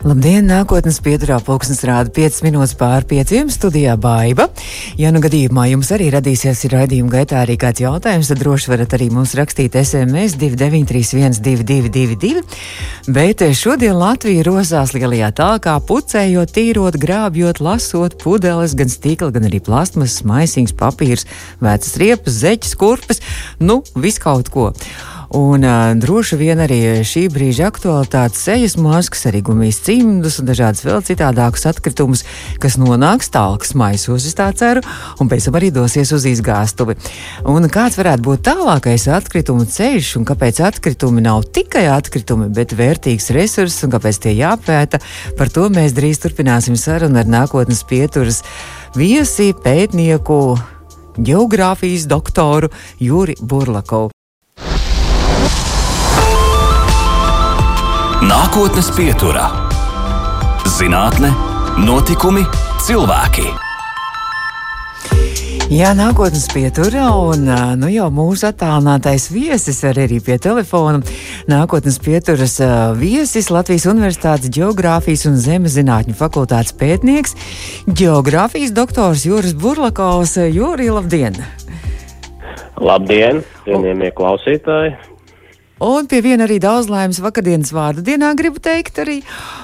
Labdien, 0.00 0.46
nākotnes 0.48 0.96
pieturā 1.04 1.36
pulksnes 1.44 1.82
rāda 1.84 2.08
5 2.16 2.38
minūtes 2.46 2.70
pār 2.80 3.04
5 3.04 3.50
studijā 3.52 3.98
baiva. 4.00 4.46
Ja 4.96 5.10
nu 5.12 5.20
gadījumā 5.20 5.66
jums 5.68 5.90
arī 5.92 6.06
radīsies 6.14 6.62
raidījuma 6.72 7.12
gaitā 7.18 7.42
arī 7.42 7.58
kāds 7.60 7.82
jautājums, 7.84 8.30
tad 8.32 8.40
droši 8.40 8.72
varat 8.72 8.96
arī 8.96 9.10
mums 9.12 9.36
rakstīt 9.36 9.76
SMS 9.76 10.38
2931 10.40 11.36
222, 11.44 12.40
bet 13.12 13.44
šodien 13.60 14.00
Latvija 14.00 14.48
rosās 14.48 14.96
lielajā 14.96 15.34
tālkā 15.36 15.76
pucējot, 15.84 16.56
tīrot, 16.56 16.96
grābjot, 17.04 17.60
lasot 17.60 18.16
pudeles, 18.24 18.72
gan 18.72 18.88
stikla, 18.88 19.28
gan 19.36 19.52
arī 19.52 19.60
plasmas, 19.68 20.22
maisiņas, 20.24 20.78
papīrs, 20.80 21.28
vecas 21.60 22.00
riepas, 22.00 22.40
zeķes, 22.40 22.76
kurpes, 22.80 23.20
nu, 23.60 23.82
viskaut 23.92 24.48
ko. 24.48 24.70
Un 25.30 25.62
uh, 25.62 25.92
droši 25.94 26.34
vien 26.40 26.58
arī 26.58 27.04
šī 27.06 27.28
brīža 27.30 27.68
aktualitātes 27.70 28.40
sejas 28.48 28.74
maskas, 28.74 29.28
arī 29.30 29.44
gumijas 29.46 29.78
cimdus 29.86 30.40
un 30.42 30.48
dažādas 30.48 30.82
vēl 30.82 31.04
citādākus 31.06 31.68
atkritumus, 31.70 32.24
kas 32.58 32.74
nonāks 32.82 33.30
tālākas 33.30 33.76
maisos, 33.78 34.26
es 34.26 34.34
tā 34.34 34.48
ceru, 34.58 34.82
un 35.22 35.30
pēc 35.30 35.46
tam 35.46 35.60
arī 35.60 35.70
dosies 35.76 36.10
uz 36.16 36.26
izgāstuvi. 36.26 36.98
Un 37.46 37.70
kāds 37.70 38.00
varētu 38.00 38.26
būt 38.26 38.44
tālākais 38.50 39.06
atkritumu 39.20 39.70
ceļš, 39.70 40.16
un 40.18 40.26
kāpēc 40.26 40.64
atkritumi 40.66 41.22
nav 41.22 41.46
tikai 41.54 41.86
atkritumi, 41.94 42.50
bet 42.50 42.74
vērtīgs 42.74 43.30
resurss, 43.38 43.86
un 43.86 43.94
kāpēc 43.94 44.22
tie 44.26 44.34
jāpēta, 44.34 44.98
par 45.38 45.54
to 45.54 45.70
mēs 45.70 45.94
drīz 45.94 46.24
turpināsim 46.26 46.74
sarunu 46.74 47.22
ar 47.22 47.30
nākotnes 47.30 47.86
pieturas 47.86 48.42
viesi, 48.98 49.52
pētnieku, 49.54 50.40
geogrāfijas 51.22 52.10
doktoru 52.10 52.74
Juri 52.98 53.38
Burlakovu. 53.38 54.10
Nākotnes 58.20 58.90
pieturā- 58.92 59.46
zinātne, 60.76 61.30
notikumi, 61.80 62.42
cilvēki. 62.84 63.46
Jā, 65.72 65.94
nākotnes 65.96 66.44
pieturā, 66.52 67.06
un 67.16 67.48
nu, 67.80 67.88
jau 67.88 68.10
mūsu 68.12 68.50
attālinātais 68.50 69.30
viesis 69.32 69.80
ir 69.88 70.02
arī 70.04 70.20
pie 70.20 70.36
telefona. 70.36 71.00
Nākotnes 71.48 71.96
pieturas 71.96 72.60
viesis 73.00 73.48
Latvijas 73.48 73.88
Universitātes 73.88 74.52
Geogrāfijas 74.52 75.24
un 75.24 75.40
Zemes 75.40 75.78
zinātņu 75.80 76.12
fakultātes 76.12 76.76
pētnieks, 76.76 77.32
geogrāfijas 77.88 78.74
doktors 78.76 79.24
Juris 79.24 79.54
Burlakovs. 79.54 80.36
Juri, 80.52 80.90
labdien! 80.92 81.40
Labdien, 82.76 83.40
cienījamie 83.64 84.12
klausītāji! 84.12 85.09
Un 85.80 86.04
pie 86.04 86.18
viena 86.20 86.44
arī 86.44 86.58
daudz 86.60 86.90
laimes 86.92 87.22
vakardienas 87.24 87.70
vārdu 87.72 88.02
dienā, 88.04 88.34
gribu 88.36 88.60
teikt, 88.60 88.98
arī. 89.00 89.20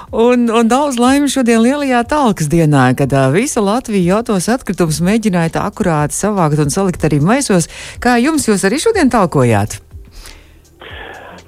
Un, 0.09 0.47
un 0.49 0.69
daudz 0.69 0.97
laimes 0.97 1.35
šodien 1.35 1.61
lielajā 1.61 2.01
talkas 2.09 2.49
dienā, 2.49 2.87
kad 2.97 3.13
uh, 3.13 3.27
visa 3.35 3.61
Latvija 3.61 4.15
jau 4.15 4.23
tos 4.31 4.49
atkritumus 4.49 4.97
mēģināja 5.05 5.59
tā 5.59 5.65
akurāti 5.69 6.17
savākt 6.17 6.63
un 6.63 6.73
salikt 6.73 7.05
arī 7.05 7.21
maisos. 7.21 7.69
Kā 8.01 8.15
jums, 8.17 8.47
jūs 8.49 8.65
arī 8.65 8.81
šodien 8.81 9.13
talkojāt? 9.13 9.83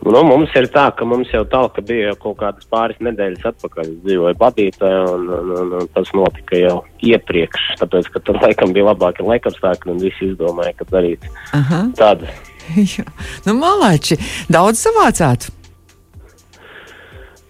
Nu, 0.06 0.22
mums 0.24 0.54
ir 0.56 0.70
tā, 0.72 0.86
ka 0.96 1.04
mums 1.04 1.32
jau 1.34 1.42
talka 1.50 1.82
bija 1.84 2.14
kaut 2.22 2.38
kādas 2.40 2.70
pāris 2.72 3.02
nedēļas 3.04 3.50
atpakaļ. 3.50 3.90
Dzīvoja 4.06 4.38
badītē, 4.40 4.92
un, 5.16 5.26
un, 5.34 5.50
un, 5.58 5.74
un 5.82 5.90
tas 5.98 6.14
notika 6.16 6.62
jau 6.62 6.78
iepriekš, 7.04 7.66
tāpēc, 7.82 8.14
ka 8.14 8.22
tur 8.24 8.40
laikam 8.40 8.72
bija 8.78 8.92
labāki 8.94 9.26
laikapstākļi, 9.28 9.98
un 9.98 10.00
visi 10.06 10.30
izdomāja, 10.30 10.78
ka 10.80 10.88
darīt 10.94 11.28
Aha. 11.58 11.84
tādu 12.00 12.30
Jā, 12.98 13.08
nu, 13.48 13.56
malāči, 13.60 14.20
daudz 14.52 14.82
savācāt. 14.84 15.50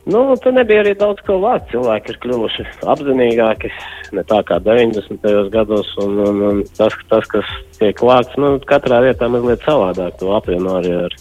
Nu, 0.10 0.24
tur 0.42 0.56
nebija 0.56 0.82
arī 0.82 0.96
daudz 0.98 1.22
ko 1.28 1.36
vākt. 1.44 1.68
Cilvēki 1.70 2.14
ir 2.14 2.18
kļuvuši 2.24 2.64
apzinīgāki, 2.90 3.70
ne 4.18 4.24
tā 4.26 4.40
kā 4.48 4.58
90. 4.66 5.28
gados. 5.54 5.92
Un, 6.02 6.16
un, 6.24 6.40
un 6.48 6.62
tas, 6.80 6.96
tas, 7.12 7.28
kas 7.30 7.52
tiek 7.78 8.02
vākts, 8.02 8.40
nu, 8.42 8.56
katrā 8.70 9.04
vietā 9.06 9.30
mazliet 9.30 9.62
savādāk. 9.68 10.18
To 10.22 10.34
apvieno 10.34 10.80
arī 10.80 10.96
ar 11.04 11.18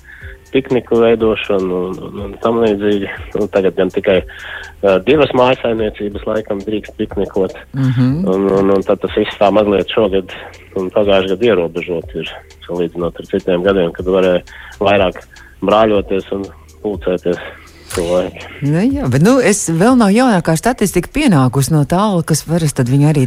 pikniku 0.53 1.01
veidošanu 1.03 1.81
un, 1.89 1.99
un, 2.09 2.21
un 2.25 2.37
tam 2.43 2.61
līdzīgi. 2.63 3.11
Nu, 3.37 3.47
tagad 3.53 3.77
gan 3.79 3.93
tikai 3.95 4.19
uh, 4.23 4.99
divas 5.07 5.33
mājasaimniecības 5.39 6.27
laikam 6.29 6.63
drīkst 6.65 6.97
piknikot. 7.01 7.57
Mm 7.73 7.91
-hmm. 7.91 8.15
un, 8.35 8.49
un, 8.61 8.75
un 8.77 8.87
tad 8.87 9.03
tas 9.05 9.17
viss 9.17 9.41
tā 9.41 9.51
mazliet 9.55 9.91
šogad 9.95 10.35
un 10.77 10.91
pagājušajā 10.95 11.35
gadā 11.35 11.51
ierobežot 11.53 12.15
ir 12.15 12.33
salīdzinot 12.67 13.21
ar 13.21 13.31
citiem 13.33 13.63
gadiem, 13.63 13.93
kad 13.93 14.07
varēja 14.07 14.43
vairāk 14.81 15.23
brāļoties 15.61 16.33
un 16.37 16.45
pulcēties 16.83 17.41
cilvēki. 17.95 18.45
Nu, 18.67 18.83
jā, 18.83 19.09
bet 19.11 19.25
nu, 19.25 19.37
es 19.45 19.65
vēl 19.71 19.97
nav 20.01 20.13
jaunākā 20.15 20.55
statistika 20.59 21.11
pienākusi 21.15 21.75
no 21.75 21.85
tālu, 21.89 22.25
kas 22.27 22.45
parasti 22.49 22.87
viņi 22.89 23.09
arī 23.11 23.25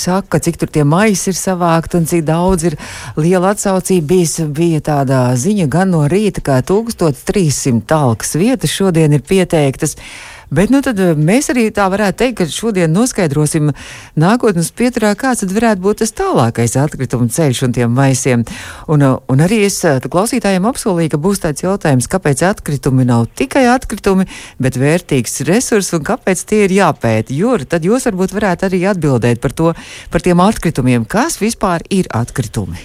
saka, 0.00 0.40
cik 0.42 0.60
tur 0.60 0.72
tie 0.72 0.84
maisi 0.84 1.30
ir 1.32 1.38
savākti 1.38 2.00
un 2.00 2.06
cik 2.08 2.24
daudz 2.26 2.70
ir 2.70 2.78
liela 3.16 3.54
atsaucība. 3.54 4.06
Bijis, 4.06 4.38
bija 4.54 4.80
tāda 4.80 5.20
ziņa 5.36 5.66
gan 5.72 5.90
no 5.94 6.04
rīta, 6.10 6.42
ka 6.44 6.60
1300 6.62 7.82
talkas 7.88 8.36
vietas 8.38 8.72
šodien 8.72 9.16
ir 9.16 9.24
pieteiktas. 9.26 9.96
Bet 10.50 10.70
nu, 10.70 10.78
tad, 10.78 11.00
eh, 11.02 11.16
mēs 11.18 11.50
arī 11.50 11.66
tā 11.74 11.88
varētu 11.90 12.20
teikt, 12.22 12.36
ka 12.38 12.44
šodien 12.46 12.92
noskaidrosim 12.94 13.72
nākotnes 14.14 14.70
pieturā, 14.70 15.16
kāds 15.18 15.42
tad 15.42 15.50
varētu 15.50 15.82
būt 15.82 16.02
tas 16.04 16.14
tālākais 16.14 16.76
atkritumu 16.78 17.26
ceļš 17.26 17.62
un 17.66 17.72
tiem 17.74 17.90
maisiem. 17.90 18.44
Un, 18.86 19.02
eh, 19.02 19.16
un 19.28 19.42
arī 19.42 19.64
es 19.66 19.84
eh, 19.84 19.98
klausītājiem 19.98 20.68
apsolīju, 20.70 21.10
ka 21.10 21.18
būs 21.18 21.42
tāds 21.42 21.66
jautājums, 21.66 22.06
kāpēc 22.06 22.46
atkritumi 22.46 23.04
nav 23.04 23.26
tikai 23.34 23.66
atkritumi, 23.74 24.28
bet 24.60 24.78
vērtīgs 24.78 25.42
resurs 25.50 25.92
un 25.92 26.06
kāpēc 26.06 26.46
tie 26.46 26.64
ir 26.64 26.70
jāpēta. 26.70 27.34
Jo 27.34 27.58
tad 27.58 27.82
jūs 27.82 28.06
varbūt 28.06 28.36
varētu 28.36 28.70
arī 28.70 28.84
atbildēt 28.86 29.40
par 29.40 29.50
to, 29.50 29.74
par 30.10 30.20
tiem 30.20 30.38
atkritumiem, 30.38 31.08
kas 31.08 31.40
vispār 31.42 31.82
ir 31.90 32.06
atkritumi. 32.14 32.78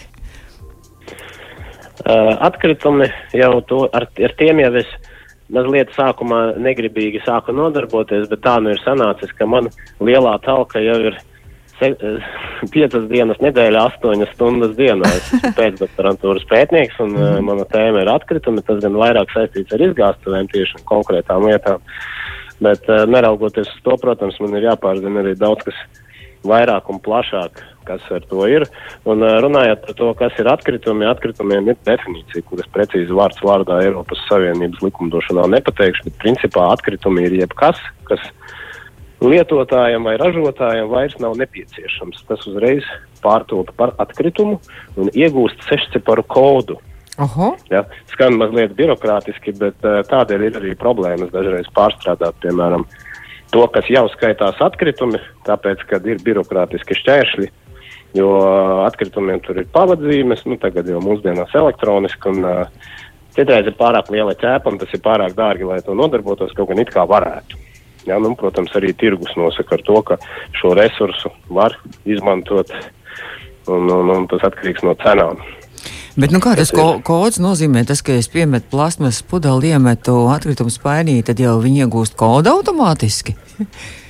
Uh, 2.02 2.34
atkritumi 2.42 3.12
jau 3.38 3.62
to 3.62 3.84
ar, 3.94 4.08
ar 4.10 4.34
tiem 4.40 4.58
jau 4.64 4.74
es 4.80 4.88
mazliet 5.52 5.92
sākumā 5.98 6.42
negribīgi 6.62 7.22
sāku 7.26 7.56
nodarboties, 7.56 8.30
bet 8.32 8.44
tā 8.46 8.58
nu 8.64 8.74
ir 8.74 8.82
sanācis, 8.84 9.34
ka 9.38 9.48
man 9.50 9.70
lielā 10.04 10.38
talka 10.46 10.82
jau 10.84 10.98
ir 11.10 11.18
se, 11.80 11.92
piecas 12.74 13.08
dienas 13.12 13.42
nedēļā, 13.44 13.86
astoņas 13.92 14.34
stundas 14.36 14.76
dienā. 14.80 15.10
Es 15.18 15.32
esmu 15.38 15.54
pēcdoktorantūras 15.60 16.48
pētnieks 16.52 17.02
un 17.04 17.16
mm. 17.16 17.26
uh, 17.26 17.40
mana 17.48 17.66
tēma 17.72 18.06
ir 18.06 18.14
atkritumi. 18.14 18.64
Tas 18.68 18.82
gan 18.84 19.00
vairāk 19.02 19.34
saistīts 19.36 19.76
ar 19.76 19.86
izgāstuvēm 19.90 20.52
tieši 20.54 20.80
un 20.80 20.88
konkrētām 20.94 21.50
lietām. 21.50 21.84
Bet 22.62 22.88
uh, 22.90 23.04
neraugoties 23.10 23.70
uz 23.72 23.84
to, 23.86 23.98
protams, 24.02 24.40
man 24.44 24.60
ir 24.60 24.70
jāpārzina 24.70 25.24
arī 25.24 25.36
daudz 25.40 25.66
kas 25.70 25.84
vairāk 26.48 26.90
un 26.90 27.02
plašāk 27.02 27.64
kas 27.92 28.08
ar 28.16 28.26
to 28.32 28.48
ir. 28.50 28.66
Un 29.10 29.24
runājot 29.46 29.86
par 29.86 29.98
to, 30.00 30.12
kas 30.20 30.38
ir 30.40 30.50
atkritumi, 30.52 31.08
atkritumiem 31.10 31.72
ir 31.74 31.80
definīcija, 31.88 32.46
kuras 32.50 32.70
precīzi 32.74 33.16
vārds 33.16 33.42
vārdā 33.44 33.82
Eiropas 33.86 34.22
Savienības 34.30 34.84
likumdošanā 34.86 35.48
nepateikšu, 35.58 36.08
bet 36.08 36.20
principā 36.24 36.72
atkritumi 36.76 37.28
ir 37.28 37.42
jebkas, 37.44 37.80
kas 38.10 38.24
lietotājiem 39.22 40.08
vai 40.08 40.16
ražotājiem 40.22 40.90
vairs 40.92 41.18
nav 41.22 41.36
nepieciešams. 41.42 42.24
Tas 42.30 42.48
uzreiz 42.50 42.88
pārtopa 43.22 43.76
par 43.78 43.94
atkritumu 44.02 44.58
un 44.98 45.12
iegūst 45.14 45.68
sešciparu 45.68 46.26
kodu. 46.26 46.80
Aha. 47.22 47.52
Ja, 47.70 47.84
skan 48.14 48.38
mazliet 48.40 48.74
birokrātiski, 48.78 49.54
bet 49.60 49.78
tādēļ 49.84 50.46
ir 50.48 50.60
arī 50.62 50.76
problēmas 50.80 51.30
dažreiz 51.34 51.68
pārstrādāt, 51.76 52.38
piemēram, 52.42 52.88
to, 53.52 53.66
kas 53.76 53.90
jau 53.92 54.06
skaitās 54.14 54.62
atkritumi, 54.64 55.20
tāpēc, 55.46 55.84
kad 55.90 56.08
ir 56.08 56.22
birokrātiski 56.24 56.98
šķēršļi, 57.02 57.52
jo 58.18 58.32
atkritumiem 58.86 59.42
tur 59.46 59.62
ir 59.62 59.70
pavadzīmes, 59.74 60.44
nu 60.50 60.58
tagad 60.62 60.90
jau 60.90 61.02
mūsdienās 61.04 61.54
elektroniski, 61.58 62.34
un 62.34 62.48
uh, 62.48 62.92
citreiz 63.36 63.68
ir 63.68 63.78
pārāk 63.80 64.12
liela 64.14 64.36
ķēpa, 64.38 64.72
un 64.72 64.82
tas 64.82 64.94
ir 64.94 65.04
pārāk 65.04 65.36
dārgi, 65.38 65.68
lai 65.68 65.82
to 65.86 65.96
nodarbotos, 65.98 66.56
kaut 66.58 66.72
gan 66.72 66.84
it 66.84 66.92
kā 66.94 67.06
varētu. 67.08 67.60
Ja, 68.10 68.18
nu, 68.18 68.34
protams, 68.36 68.74
arī 68.78 68.96
tirgus 68.98 69.36
nosaka 69.38 69.78
to, 69.86 70.02
ka 70.02 70.18
šo 70.58 70.74
resursu 70.78 71.30
var 71.54 71.76
izmantot, 72.10 72.72
un, 73.70 73.86
un, 73.86 74.10
un 74.10 74.30
tas 74.32 74.48
atkarīgs 74.50 74.82
no 74.88 74.96
cenām. 75.04 75.42
Bet, 76.18 76.34
nu, 76.34 76.42
kā 76.44 76.58
tas 76.58 76.74
ko, 76.76 76.98
kods 77.06 77.40
nozīmē? 77.40 77.86
Tas, 77.88 78.02
ka 78.04 78.18
es 78.20 78.28
piemetu 78.32 78.68
plasmas 78.74 79.22
pudeli, 79.24 79.72
iemetu 79.72 80.18
atkritumu 80.34 80.74
spainī, 80.74 81.22
tad 81.24 81.40
jau 81.40 81.56
viņi 81.62 81.86
iegūst 81.86 82.18
kodu 82.20 82.58
automātiski. 82.58 83.38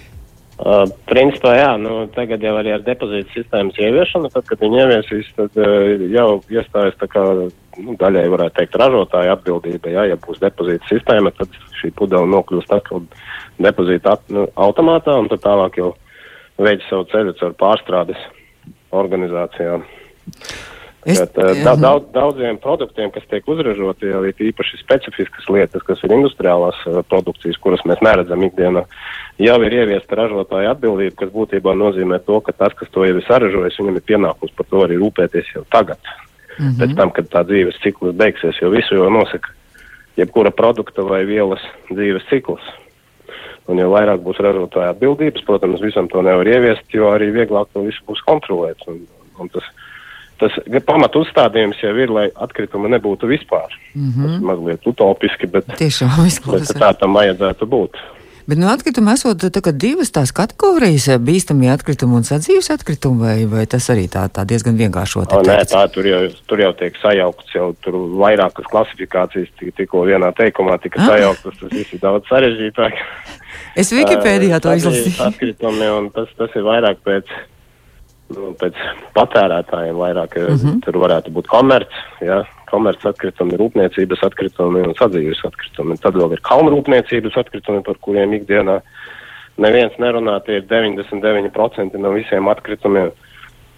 Uh, 0.62 0.84
principā, 1.10 1.56
jā, 1.58 1.69
nu, 1.81 2.04
tagad 2.13 2.44
jau 2.46 2.52
arī 2.60 2.75
ar 2.75 2.84
depozītu 2.86 3.34
sistēmas 3.34 3.80
ieviešanu, 3.81 4.30
tad, 4.30 4.46
kad 4.46 4.60
viņi 4.62 4.78
ieviesīs, 4.84 5.31
tad 5.34 5.56
uh, 5.58 6.04
jau 6.13 6.28
iestājas 6.54 7.00
tā 7.02 7.08
kā 7.10 7.24
nu, 7.34 7.96
daļai 7.98 8.28
varētu 8.30 8.60
teikt 8.60 8.78
ražotāja 8.78 9.34
atbildība. 9.34 9.90
Jā, 9.90 10.04
ja 10.12 10.19
būs 10.22 10.38
depozīta 10.44 10.86
sistēma, 10.92 11.34
tad 11.34 11.58
šī 11.80 11.90
pudele 11.98 12.30
nokļūst 12.30 12.75
atkal 12.78 13.02
depozīta 13.58 14.13
at, 14.13 14.30
nu, 14.30 14.46
automātā 14.54 15.18
un 15.18 15.31
tad 15.34 15.42
tālāk 15.48 15.81
jau 15.81 15.96
veids 16.62 16.86
savu 16.92 17.10
ceļu 17.10 17.34
caur 17.42 17.58
pārstrādes 17.58 18.30
organizācijām. 18.94 19.88
Es, 21.01 21.18
Bet, 21.18 21.38
uh, 21.38 21.56
da, 21.65 21.74
daudz, 21.74 22.12
daudziem 22.13 22.59
produktiem, 22.62 23.09
kas 23.09 23.24
tiek 23.30 23.48
uzražoti, 23.50 24.12
jau 24.12 24.21
ir 24.27 24.44
īpaši 24.51 24.77
specifiskas 24.83 25.48
lietas, 25.50 25.81
kas 25.88 26.03
ir 26.06 26.13
industriālās 26.13 26.77
uh, 26.86 27.00
produkcijas, 27.09 27.57
kuras 27.63 27.81
mēs 27.89 28.03
neredzam 28.06 28.44
ikdienā, 28.45 28.83
jau 29.42 29.56
ir 29.65 29.77
ieviesta 29.80 30.19
ražotāja 30.19 30.75
atbildība, 30.75 31.15
kas 31.24 31.31
būtībā 31.33 31.74
nozīmē 31.74 32.21
to, 32.27 32.38
ka 32.45 32.53
tas, 32.53 32.75
kas 32.77 32.94
to 32.94 33.07
jau 33.07 33.15
ir 33.18 33.25
saražojis, 33.25 33.80
viņam 33.81 33.98
ir 33.98 34.06
pienākums 34.13 34.53
par 34.57 34.69
to 34.69 34.83
arī 34.86 35.00
rūpēties 35.01 35.56
jau 35.56 35.65
tagad. 35.74 35.98
Mm 36.59 36.68
-hmm. 36.68 36.77
Pēc 36.83 36.95
tam, 36.95 37.12
kad 37.18 37.33
tā 37.33 37.44
dzīves 37.50 37.81
cikls 37.81 38.15
beigsies, 38.15 38.62
jo 38.62 38.69
visu 38.69 38.95
jau 38.95 39.09
nosaka 39.09 39.50
jebkura 40.18 40.51
produkta 40.51 41.01
vai 41.01 41.25
vielas 41.25 41.63
dzīves 41.89 42.27
cikls. 42.30 42.62
Un 43.69 43.80
jo 43.80 43.92
vairāk 43.94 44.24
būs 44.25 44.42
ražotāja 44.42 44.95
atbildības, 44.95 45.45
protams, 45.48 45.81
visam 45.81 46.07
to 46.07 46.21
nevar 46.21 46.48
ieviest, 46.48 46.83
jo 46.94 47.12
arī 47.13 47.31
vieglāk 47.31 47.69
to 47.74 47.86
visu 47.86 48.03
būs 48.07 48.24
kontrolēt. 48.25 48.81
Un, 48.88 49.06
un 49.39 49.50
tas, 49.53 49.63
tas 50.42 50.58
pamat 50.88 51.16
uzstādījums 51.22 51.82
jau 51.84 51.94
ir, 51.96 52.12
lai 52.14 52.30
atkrituma 52.36 52.90
nebūtu 52.92 53.30
vispār. 53.30 53.70
Mm 53.94 54.10
-hmm. 54.10 54.26
Tas 54.26 54.48
mazliet 54.50 54.88
utopiski, 54.88 55.48
bet, 55.48 55.68
bet 56.54 56.74
tā 56.82 56.92
tam 57.00 57.20
vajadzētu 57.20 57.70
būt. 57.76 58.02
Bet 58.50 58.58
no 58.58 58.68
atkrituma 58.68 59.14
esot 59.14 59.44
tā 59.54 59.72
divas 59.72 60.10
tās 60.12 60.32
kategorijas- 60.36 61.06
bīstamie 61.28 61.70
atkritumi 61.72 62.18
un 62.20 62.26
sadzīves 62.28 62.72
atkritumi, 62.74 63.22
vai, 63.22 63.46
vai 63.46 63.66
tas 63.66 63.86
arī 63.94 64.08
tā, 64.10 64.26
tā 64.34 64.46
diezgan 64.50 64.76
vienkāršot? 64.80 65.36
O, 65.38 65.42
nē, 65.46 65.60
tā 65.70 65.86
tur 65.94 66.10
jau, 66.10 66.22
tur 66.50 66.60
jau 66.60 66.74
tiek 66.74 66.98
sajaukts, 66.98 67.54
jau 67.54 67.70
tur 67.86 67.94
vairākas 68.24 68.66
klasifikācijas 68.74 69.54
tikko 69.78 70.04
vienā 70.10 70.34
teikumā 70.34 70.82
tika 70.82 71.00
ah. 71.00 71.14
sajauktas, 71.14 71.60
tas 71.62 71.72
viss 71.72 71.94
ir 71.94 72.02
daudz 72.02 72.28
sarežģītāk. 72.28 73.00
Es 73.76 73.94
Wikipēdijā 73.94 74.60
to 74.60 74.74
izlasīju. 74.74 75.16
Atkritumi, 75.30 75.88
un 76.00 76.10
tas, 76.12 76.28
tas 76.38 76.52
ir 76.56 76.68
vairāk 76.68 77.00
pēc 77.06 77.32
nu, 78.36 78.51
pēc 78.60 78.78
patērētājiem 79.16 79.98
vairāk 80.00 80.38
mm 80.39 80.57
-hmm. 80.57 80.81
tur 80.86 81.00
varētu 81.04 81.33
būt 81.36 81.48
komerc, 81.51 81.94
ja, 82.22 82.44
komerc 82.72 83.06
atkritumi, 83.06 83.57
rūpniecības 83.60 84.24
atkritumi 84.28 84.86
un 84.88 84.95
sadzīves 85.00 85.44
atkritumi. 85.48 85.98
Tad 86.01 86.16
vēl 86.16 86.38
ir 86.38 86.42
kalnrūpniecības 86.50 87.38
atkritumi, 87.44 87.83
par 87.83 88.00
kuriem 88.01 88.33
ikdienā 88.33 88.81
neviens 89.57 89.98
nerunā, 90.00 90.39
tie 90.45 90.62
ir 90.62 90.68
99% 90.69 92.00
no 92.00 92.13
visiem 92.16 92.48
atkritumiem. 92.48 93.12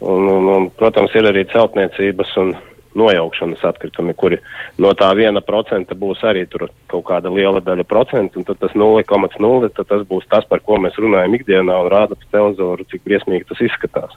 Un, 0.04 0.28
un, 0.28 0.48
un, 0.52 0.70
protams, 0.70 1.14
ir 1.16 1.30
arī 1.30 1.46
celtniecības 1.52 2.38
un 2.38 2.56
nojaukšanas 2.96 3.64
atkritumi, 3.66 4.14
kuri 4.14 4.38
no 4.82 4.94
tā 4.98 5.10
viena 5.18 5.42
procenta 5.42 5.96
būs 5.96 6.24
arī 6.28 6.46
tur 6.50 6.68
kaut 6.92 7.06
kāda 7.10 7.32
liela 7.34 7.62
daļa 7.64 7.86
procentu, 7.90 8.40
un 8.40 8.48
tad 8.48 8.60
tas 8.62 8.76
0,0, 8.78 9.70
tad 9.76 9.90
tas 9.90 10.06
būs 10.10 10.30
tas, 10.30 10.46
par 10.50 10.64
ko 10.66 10.78
mēs 10.82 11.00
runājam 11.02 11.36
ikdienā 11.40 11.80
un 11.86 11.92
rāda 11.94 12.20
pa 12.20 12.30
televizoru, 12.38 12.86
cik 12.92 13.04
briesmīgi 13.08 13.50
tas 13.50 13.64
izskatās. 13.66 14.16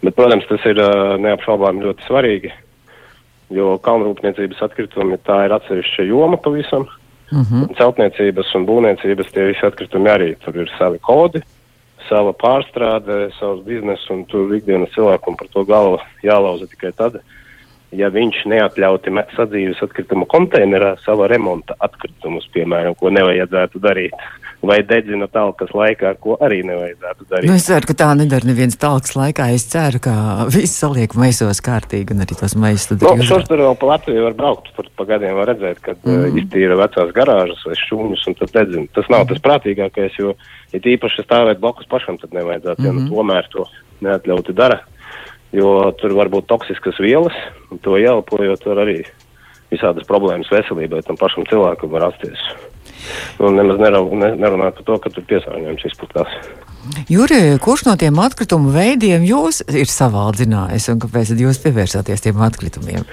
Bet, 0.00 0.16
protams, 0.16 0.48
tas 0.48 0.64
ir 0.64 0.80
neapšaubām 1.20 1.82
ļoti 1.84 2.06
svarīgi, 2.08 2.52
jo 3.52 3.76
kalnrūpniecības 3.84 4.62
atkritumi 4.64 5.20
tā 5.26 5.44
ir 5.46 5.56
atsevišķa 5.58 6.08
joma 6.08 6.40
pavisam. 6.40 6.88
Uh 7.30 7.38
-huh. 7.46 7.76
Celtniecības 7.78 8.54
un 8.54 8.66
būvniecības 8.66 9.28
tie 9.32 9.44
visi 9.44 9.66
atkritumi 9.66 10.08
arī 10.10 10.34
tur 10.44 10.56
ir 10.56 10.70
savi 10.78 10.98
kodi, 10.98 11.42
sava 12.08 12.32
pārstrāde, 12.32 13.30
savs 13.38 13.62
bizness, 13.66 14.10
un 14.10 14.24
tur 14.24 14.54
ikdienas 14.54 14.90
cilvēkam 14.96 15.36
par 15.36 15.48
to 15.52 15.64
galvu 15.64 16.00
jālauza 16.22 16.66
tikai 16.66 16.92
tad, 16.96 17.20
ja 17.96 18.10
viņš 18.12 18.44
neatļauti 18.50 19.12
sadzīves 19.36 19.80
atkritumu 19.86 20.28
konteinerā 20.30 20.94
sava 21.04 21.26
remonta 21.30 21.74
atkritumus, 21.82 22.46
piemēram, 22.54 22.94
ko 22.98 23.10
nevajadzētu 23.14 23.82
darīt 23.82 24.14
vai 24.60 24.80
dedzina 24.84 25.24
talkas 25.32 25.70
laikā, 25.72 26.12
ko 26.20 26.36
arī 26.44 26.60
nevajadzētu 26.68 27.26
darīt. 27.30 27.48
Nu, 27.48 27.56
es 27.56 27.64
ceru, 27.64 27.88
ka 27.88 27.96
tā 28.02 28.10
nedara 28.18 28.44
neviens 28.44 28.76
talkas 28.80 29.14
laikā. 29.16 29.48
Es 29.56 29.64
ceru, 29.72 30.02
ka 30.04 30.14
viss 30.52 30.76
saliek 30.82 31.14
maisos 31.16 31.62
kārtīgi 31.64 32.14
un 32.14 32.24
arī 32.26 32.36
tos 32.36 32.54
maisus. 32.60 33.00
Nu, 33.00 33.26
šur 33.26 33.46
tur 33.48 33.64
vēl 33.64 33.78
pa 33.80 33.90
Latviju 33.94 34.26
var 34.28 34.36
braukt, 34.36 34.70
tur 34.76 34.90
pa 35.00 35.08
gadiem 35.14 35.38
var 35.40 35.48
redzēt, 35.54 35.80
kad 35.84 36.04
mm. 36.04 36.28
uh, 36.28 36.40
iztīra 36.42 36.76
vecās 36.80 37.12
garāžas 37.16 37.64
vai 37.66 37.78
šūņus 37.80 38.26
un 38.28 38.38
tad 38.42 38.54
dedzina. 38.58 38.92
Tas 38.96 39.08
nav 39.12 39.26
tas 39.32 39.40
prātīgākais, 39.48 40.20
jo, 40.20 40.36
ja 40.74 40.84
tīpaši 40.84 41.24
stāvēt 41.24 41.62
blakus 41.64 41.88
pašam, 41.90 42.20
tad 42.20 42.36
nevajadzētu, 42.36 42.84
mm. 42.84 42.90
ja 42.90 42.96
nu 42.96 43.06
mhm. 43.06 43.14
tomēr 43.14 43.48
to 43.54 43.64
neatļauti 44.04 44.56
dara, 44.56 44.82
jo 45.56 45.74
tur 46.00 46.16
var 46.18 46.32
būt 46.32 46.48
toksiskas 46.50 47.00
vielas, 47.02 47.36
un 47.70 47.82
to 47.84 47.98
ieelpojot 48.00 48.66
var 48.70 48.84
arī 48.86 49.00
visādas 49.70 50.06
problēmas 50.08 50.50
veselībai 50.50 51.04
tam 51.06 51.18
pašam 51.20 51.46
cilvēkam 51.50 51.92
var 51.94 52.08
rasties 52.08 52.50
un 53.40 53.56
nemaz 53.58 53.80
nerunāt 53.80 54.78
par 54.78 54.86
to, 54.86 54.98
ka 55.02 55.12
tur 55.14 55.24
piesārņojums 55.30 55.86
izplatās. 55.88 56.34
Jurija, 57.12 57.58
kurš 57.62 57.84
no 57.88 57.96
tiem 58.00 58.18
atkritumu 58.22 58.72
veidiem 58.74 59.24
jūs 59.28 59.60
ir 59.68 59.90
savaldzinājis 59.90 60.90
un 60.94 61.00
kāpēc 61.02 61.32
jūs 61.36 61.60
pievērsāties 61.64 62.24
tiem 62.24 62.40
atkritumiem? 62.46 63.04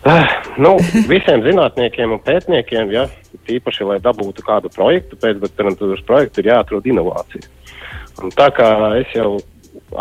Uh, 0.00 0.24
nu, 0.56 0.76
visiem 1.10 1.42
zinātniekiem 1.44 2.14
un 2.14 2.20
pētniekiem, 2.24 2.92
ja, 2.94 3.04
īpaši, 3.50 3.84
lai 3.84 3.98
dabūtu 4.00 4.44
kādu 4.46 4.70
projektu, 4.72 5.18
pēc 5.20 5.42
doktorantūras 5.42 6.04
projekta 6.08 6.40
ir 6.40 6.52
jāatrod 6.54 6.86
inovācija. 6.88 7.50
Un 8.22 8.32
tā 8.36 8.48
kā 8.54 8.70
es 9.00 9.10
jau 9.16 9.40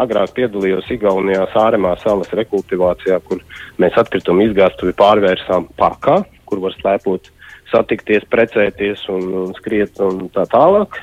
agrāk 0.04 0.34
piedalījos 0.38 0.88
Igaunijā 0.94 1.46
Sāremā 1.54 1.96
salas 2.04 2.32
rekultivācijā, 2.36 3.20
kur 3.28 3.44
mēs 3.82 3.98
atkritumu 4.00 4.48
izgāstuvi 4.48 4.96
pārvērsām 5.00 5.70
parkā, 5.80 6.22
kur 6.50 6.64
var 6.64 6.76
slēpot 6.78 7.30
satikties, 7.72 8.26
precēties 8.32 9.06
un, 9.14 9.28
un 9.44 9.54
skriet 9.58 10.00
un 10.04 10.28
tā 10.34 10.46
tālāk. 10.50 10.98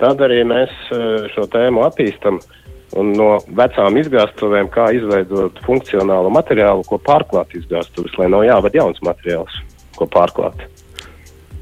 Tad 0.00 0.20
arī 0.24 0.42
mēs 0.48 0.72
e, 0.90 0.98
šo 1.32 1.46
tēmu 1.52 1.84
attīstam 1.86 2.40
un 2.98 3.12
no 3.16 3.30
vecām 3.56 3.96
izgāstuvēm, 4.00 4.68
kā 4.72 4.90
izveidot 4.96 5.60
funkcionālu 5.66 6.32
materiālu, 6.34 6.84
ko 6.88 6.98
pārklāt 7.00 7.54
izgāstuves, 7.56 8.16
lai 8.20 8.28
nav 8.32 8.44
jāved 8.48 8.76
jauns 8.76 9.00
materiāls, 9.06 9.56
ko 9.96 10.08
pārklāt. 10.12 10.66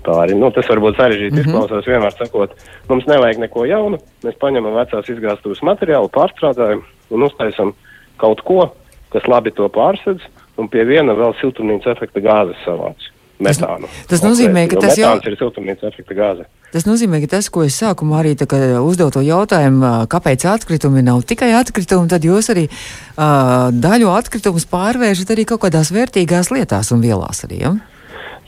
Tā 0.04 0.16
arī 0.22 0.36
nu, 0.38 0.48
tas 0.54 0.68
var 0.70 0.80
būt 0.80 0.96
sarežģīti. 0.96 1.34
Mm 1.34 1.42
-hmm. 1.42 1.48
Izklausās 1.48 1.88
vienmēr 1.88 2.16
sakot, 2.16 2.56
mums 2.88 3.06
nevajag 3.06 3.38
neko 3.38 3.64
jaunu. 3.68 3.98
Mēs 4.24 4.36
paņemam 4.40 4.76
vecās 4.80 5.08
izgāstuves 5.12 5.62
materiālu, 5.62 6.08
pārstrādājam 6.08 6.82
un 7.10 7.22
uztaisam 7.22 7.74
kaut 8.16 8.40
ko, 8.40 8.72
kas 9.12 9.26
labi 9.28 9.50
to 9.50 9.68
pārsedz, 9.68 10.20
un 10.56 10.68
pie 10.68 10.84
viena 10.84 11.12
vēl 11.12 11.34
siltumnīca 11.40 11.92
efekta 11.96 12.20
gāzes 12.20 12.56
savāc 12.64 13.10
metānu. 13.40 13.88
Tas 14.08 14.22
nozīmē, 14.24 14.66
ka 14.70 14.80
tas 14.84 14.98
jau 15.00 15.12
ir 15.24 15.36
siltumnīca 15.40 15.88
efekta 15.90 16.16
gāze. 16.16 16.46
Tas 16.70 16.86
nozīmē, 16.86 17.20
ka 17.24 17.36
tas, 17.36 17.48
ko 17.50 17.64
es 17.66 17.78
sākumā 17.80 18.20
arī 18.20 18.34
uzdevu 18.36 19.10
to 19.10 19.22
jautājumu, 19.26 20.06
kāpēc 20.12 20.46
atkritumi 20.46 21.02
nav 21.02 21.24
tikai 21.26 21.52
atkritumi, 21.58 22.08
tad 22.08 22.26
jūs 22.26 22.50
arī 22.52 22.68
uh, 22.68 23.70
daļu 23.74 24.12
atkritumus 24.14 24.68
pārvēršat 24.70 25.34
arī 25.34 25.48
kaut 25.48 25.64
kādās 25.64 25.90
vērtīgās 25.94 26.52
lietās 26.54 26.92
un 26.94 27.02
vielās 27.02 27.44
arī. 27.48 27.64
Ja? 27.64 27.74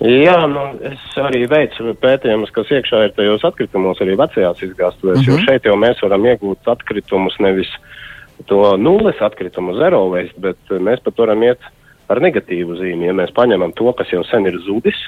Jā, 0.01 0.39
nu, 0.51 0.63
es 0.89 1.03
arī 1.21 1.45
veicu 1.51 1.93
pētījumus, 2.03 2.51
kas 2.55 2.71
iekšā 2.75 3.05
ir 3.07 3.13
tajos 3.15 3.45
atkritumos, 3.47 4.01
arī 4.03 4.17
vecajās 4.19 4.63
izgāstuvēs, 4.67 5.21
uh 5.21 5.23
-huh. 5.23 5.29
jo 5.29 5.37
mhm. 5.37 5.45
šeit 5.45 5.65
jau 5.69 5.77
mēs 5.77 6.03
varam 6.03 6.25
iegūt 6.27 6.73
atkritumus 6.73 7.39
nevis 7.39 7.71
to 8.47 8.77
nulles 8.77 9.21
atkritumu, 9.21 9.75
zero 9.75 10.09
waste, 10.11 10.41
bet 10.41 10.57
mēs 10.71 11.03
pat 11.05 11.19
varam 11.19 11.43
iet 11.43 11.61
ar 12.09 12.21
negatīvu 12.21 12.79
zīmi. 12.81 13.07
Ja 13.07 13.13
mēs 13.13 13.31
paņemam 13.37 13.75
to, 13.79 13.93
kas 13.93 14.11
jau 14.13 14.25
sen 14.25 14.47
ir 14.47 14.59
zudis, 14.67 14.99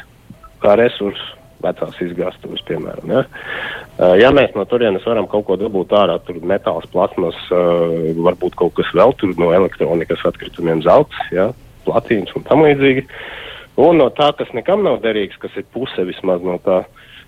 kā 0.63 0.77
resursu, 0.77 1.35
vecās 1.65 2.01
izgāstuves, 2.05 2.63
piemēram. 2.69 3.13
Ja? 3.15 3.25
Uh, 3.97 4.15
ja 4.21 4.31
mēs 4.35 4.55
no 4.57 4.65
turienes 4.69 5.07
varam 5.07 5.29
kaut 5.31 5.47
ko 5.49 5.57
dabūt 5.61 5.95
ārā, 5.97 6.19
tur 6.27 6.41
metāls, 6.45 6.87
plasmas, 6.93 7.39
uh, 7.55 8.13
varbūt 8.27 8.59
kaut 8.61 8.77
kas 8.79 8.91
vēl 8.97 9.15
tur 9.21 9.35
no 9.41 9.53
elektronikas 9.57 10.25
atkritumiem, 10.29 10.83
zelts, 10.87 11.17
ja? 11.35 11.53
platīns 11.85 12.33
un 12.37 12.47
tam 12.49 12.65
līdzīgi. 12.65 13.07
Un 13.81 13.99
no 13.99 14.07
tā, 14.15 14.31
kas 14.39 14.53
nekam 14.55 14.85
nav 14.87 15.01
derīgs, 15.03 15.39
kas 15.43 15.55
ir 15.59 15.67
puse 15.75 16.05
vismaz 16.07 16.43
no 16.47 16.61
tā, 16.63 16.85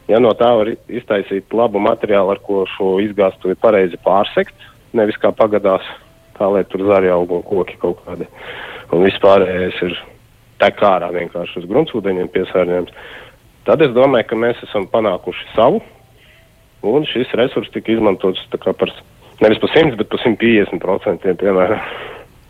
ja 0.06 0.20
no 0.22 0.30
tā 0.38 0.52
var 0.60 0.70
iztaisīt 0.70 1.54
labu 1.56 1.82
materiālu, 1.82 2.36
ar 2.36 2.42
ko 2.44 2.62
šo 2.76 2.96
izgāstuvi 3.02 3.58
pareizi 3.58 3.98
pārsekt, 4.04 4.54
nevis 4.94 5.18
kā 5.22 5.32
pagadās, 5.34 5.82
tā 6.38 6.46
lai 6.52 6.62
tur 6.70 6.86
zari 6.86 7.10
aug 7.10 7.34
un 7.34 7.42
koki 7.46 7.78
kaut 7.82 8.04
kādi. 8.06 8.28
Un 8.94 9.02
viss 9.02 9.18
pārējais 9.24 9.82
ir 9.88 9.98
tek 10.62 10.78
ārā 10.86 11.10
vienkārši 11.16 11.60
uz 11.60 11.68
gruntsūdeņiem 11.72 12.30
piesārņojums, 12.32 12.94
tad 13.66 13.82
es 13.82 13.92
domāju, 13.96 14.30
ka 14.30 14.38
mēs 14.38 14.62
esam 14.68 14.86
panākuši 14.92 15.50
savu, 15.56 15.82
un 16.86 17.06
šis 17.10 17.34
resurs 17.40 17.72
tika 17.74 17.90
izmantots 17.92 18.46
par 18.54 18.94
nevis 19.42 19.58
par 19.60 19.72
100, 19.74 19.98
bet 19.98 20.08
par 20.12 20.22
150% 20.22 21.34
piemēram. 21.42 21.82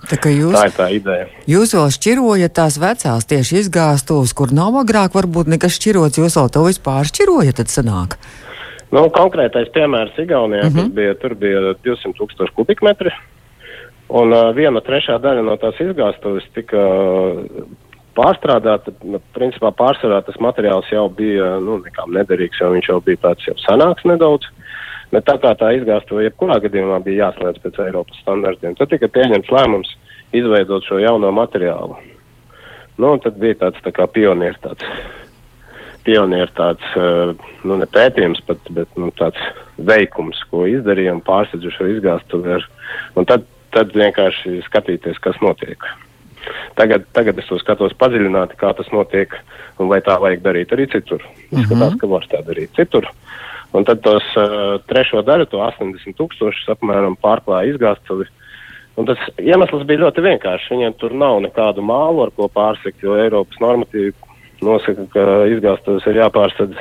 Tā, 0.07 0.19
jūs, 0.31 0.55
tā 0.55 0.65
ir 0.69 0.75
tā 0.77 0.89
ideja. 0.95 1.29
Jūs 1.51 1.75
vēl 1.77 1.95
šķirojat 1.99 2.57
tās 2.57 2.81
vecās 2.83 3.29
tieši 3.31 3.63
izgāstos, 3.65 4.35
kur 4.37 4.55
nav 4.55 4.79
agrāk 4.83 5.17
varbūt 5.19 5.51
nekas 5.51 5.79
šķirots, 5.79 6.21
jūs 6.23 6.37
vēl 6.39 6.53
to 6.55 6.67
vispār 6.67 7.09
šķirojat, 7.11 7.61
tad 7.61 7.73
sanāk. 7.73 8.19
Nu, 8.95 9.09
konkrētais 9.11 9.73
piemērs 9.75 10.15
Igaunijā, 10.23 10.69
uh 10.69 10.77
-huh. 10.77 10.93
bija, 10.95 11.15
tur 11.19 11.35
bija 11.35 11.75
200 11.83 12.15
tūkstoši 12.15 12.55
kubikmetri, 12.55 13.11
Un 14.07 14.31
uh, 14.31 14.53
viena 14.55 14.81
trešā 14.85 15.19
daļa 15.23 15.43
no 15.47 15.57
tās 15.59 15.79
izgāstuves 15.83 16.47
tika 16.55 16.83
pārstrādāta. 18.17 18.95
Nu, 19.03 19.21
principā 19.35 19.73
pārsvarā 19.75 20.21
tas 20.27 20.39
materiāls 20.43 20.87
jau 20.93 21.09
bija 21.11 21.57
nu, 21.63 21.81
nekām 21.83 22.15
nederīgs, 22.15 22.61
jo 22.63 22.71
viņš 22.77 22.91
jau 22.93 23.01
bija 23.05 23.25
tāds 23.27 23.49
jau 23.49 23.57
senāks 23.65 24.07
nedaudz. 24.07 24.47
Bet 25.13 25.27
tā 25.29 25.37
kā 25.43 25.53
tā 25.59 25.71
izgāstuve 25.77 26.25
jebkurā 26.27 26.59
gadījumā 26.65 26.99
bija 27.05 27.29
jāslēdz 27.29 27.63
pēc 27.63 27.79
Eiropas 27.87 28.19
standartiem, 28.25 28.75
tad 28.79 28.91
tika 28.91 29.09
pieņemts 29.09 29.53
lēmums 29.55 29.93
izveidot 30.35 30.85
šo 30.87 30.99
jauno 30.99 31.31
materiālu. 31.35 31.99
Nu, 32.97 33.13
un 33.13 33.21
tad 33.23 33.37
bija 33.41 33.59
tāds 33.61 33.83
tā 33.85 33.93
kā 33.95 34.07
pionieris 34.11 34.59
tāds, 34.65 34.87
pionieris 36.07 36.55
tāds, 36.57 36.95
uh, 36.97 37.35
nu, 37.67 37.77
ne 37.81 37.87
pētījums, 37.93 38.41
pat, 38.49 38.63
bet, 38.73 38.89
nu, 38.99 39.11
tāds 39.19 39.41
veikums, 39.77 40.41
ko 40.51 40.65
izdarījām, 40.71 41.21
pārsedzuši 41.27 41.77
šo 41.77 41.91
izgāstuvi. 41.97 42.59
Un 43.21 43.29
tad, 43.29 43.47
tad 43.77 43.93
vienkārši 43.95 44.63
skatīties, 44.67 45.21
kas 45.23 45.39
notiek. 45.45 45.85
Tagad, 46.79 47.07
tagad 47.17 47.39
es 47.41 47.49
to 47.51 47.59
skatos 47.61 47.95
padziļināti, 47.99 48.59
kā 48.61 48.71
tas 48.79 48.89
notiek, 48.95 49.33
un 49.83 49.91
vai 49.91 49.99
tā 50.05 50.17
vajag 50.23 50.45
darīt 50.45 50.73
arī 50.73 50.87
citur. 50.93 51.25
Izskatās, 51.51 51.69
mm 51.69 51.83
-hmm. 51.83 52.01
ka 52.01 52.07
var 52.07 52.27
tā 52.31 52.43
darīt 52.47 52.77
citur. 52.77 53.11
Un 53.77 53.85
tad 53.85 54.01
tos 54.05 54.25
uh, 54.41 54.79
trešo 54.89 55.21
daļu, 55.27 55.49
to 55.53 55.61
80 55.61 56.17
tūkstošus 56.17 56.71
apmēram 56.73 57.19
pārklāja 57.21 57.75
izgāstuvi. 57.75 58.29
Un 58.97 59.09
tas 59.09 59.21
iemesls 59.37 59.85
bija 59.89 60.07
ļoti 60.07 60.25
vienkāršs. 60.25 60.71
Viņiem 60.73 60.97
tur 61.01 61.13
nav 61.13 61.43
nekādu 61.45 61.85
mālu, 61.85 62.25
ar 62.25 62.33
ko 62.33 62.49
pārsekt, 62.49 63.03
jo 63.05 63.19
Eiropas 63.21 63.61
normatīvi 63.61 64.15
nosaka, 64.65 65.05
ka 65.13 65.27
izgāstuves 65.53 66.07
ir 66.09 66.23
jāpārsadz 66.23 66.81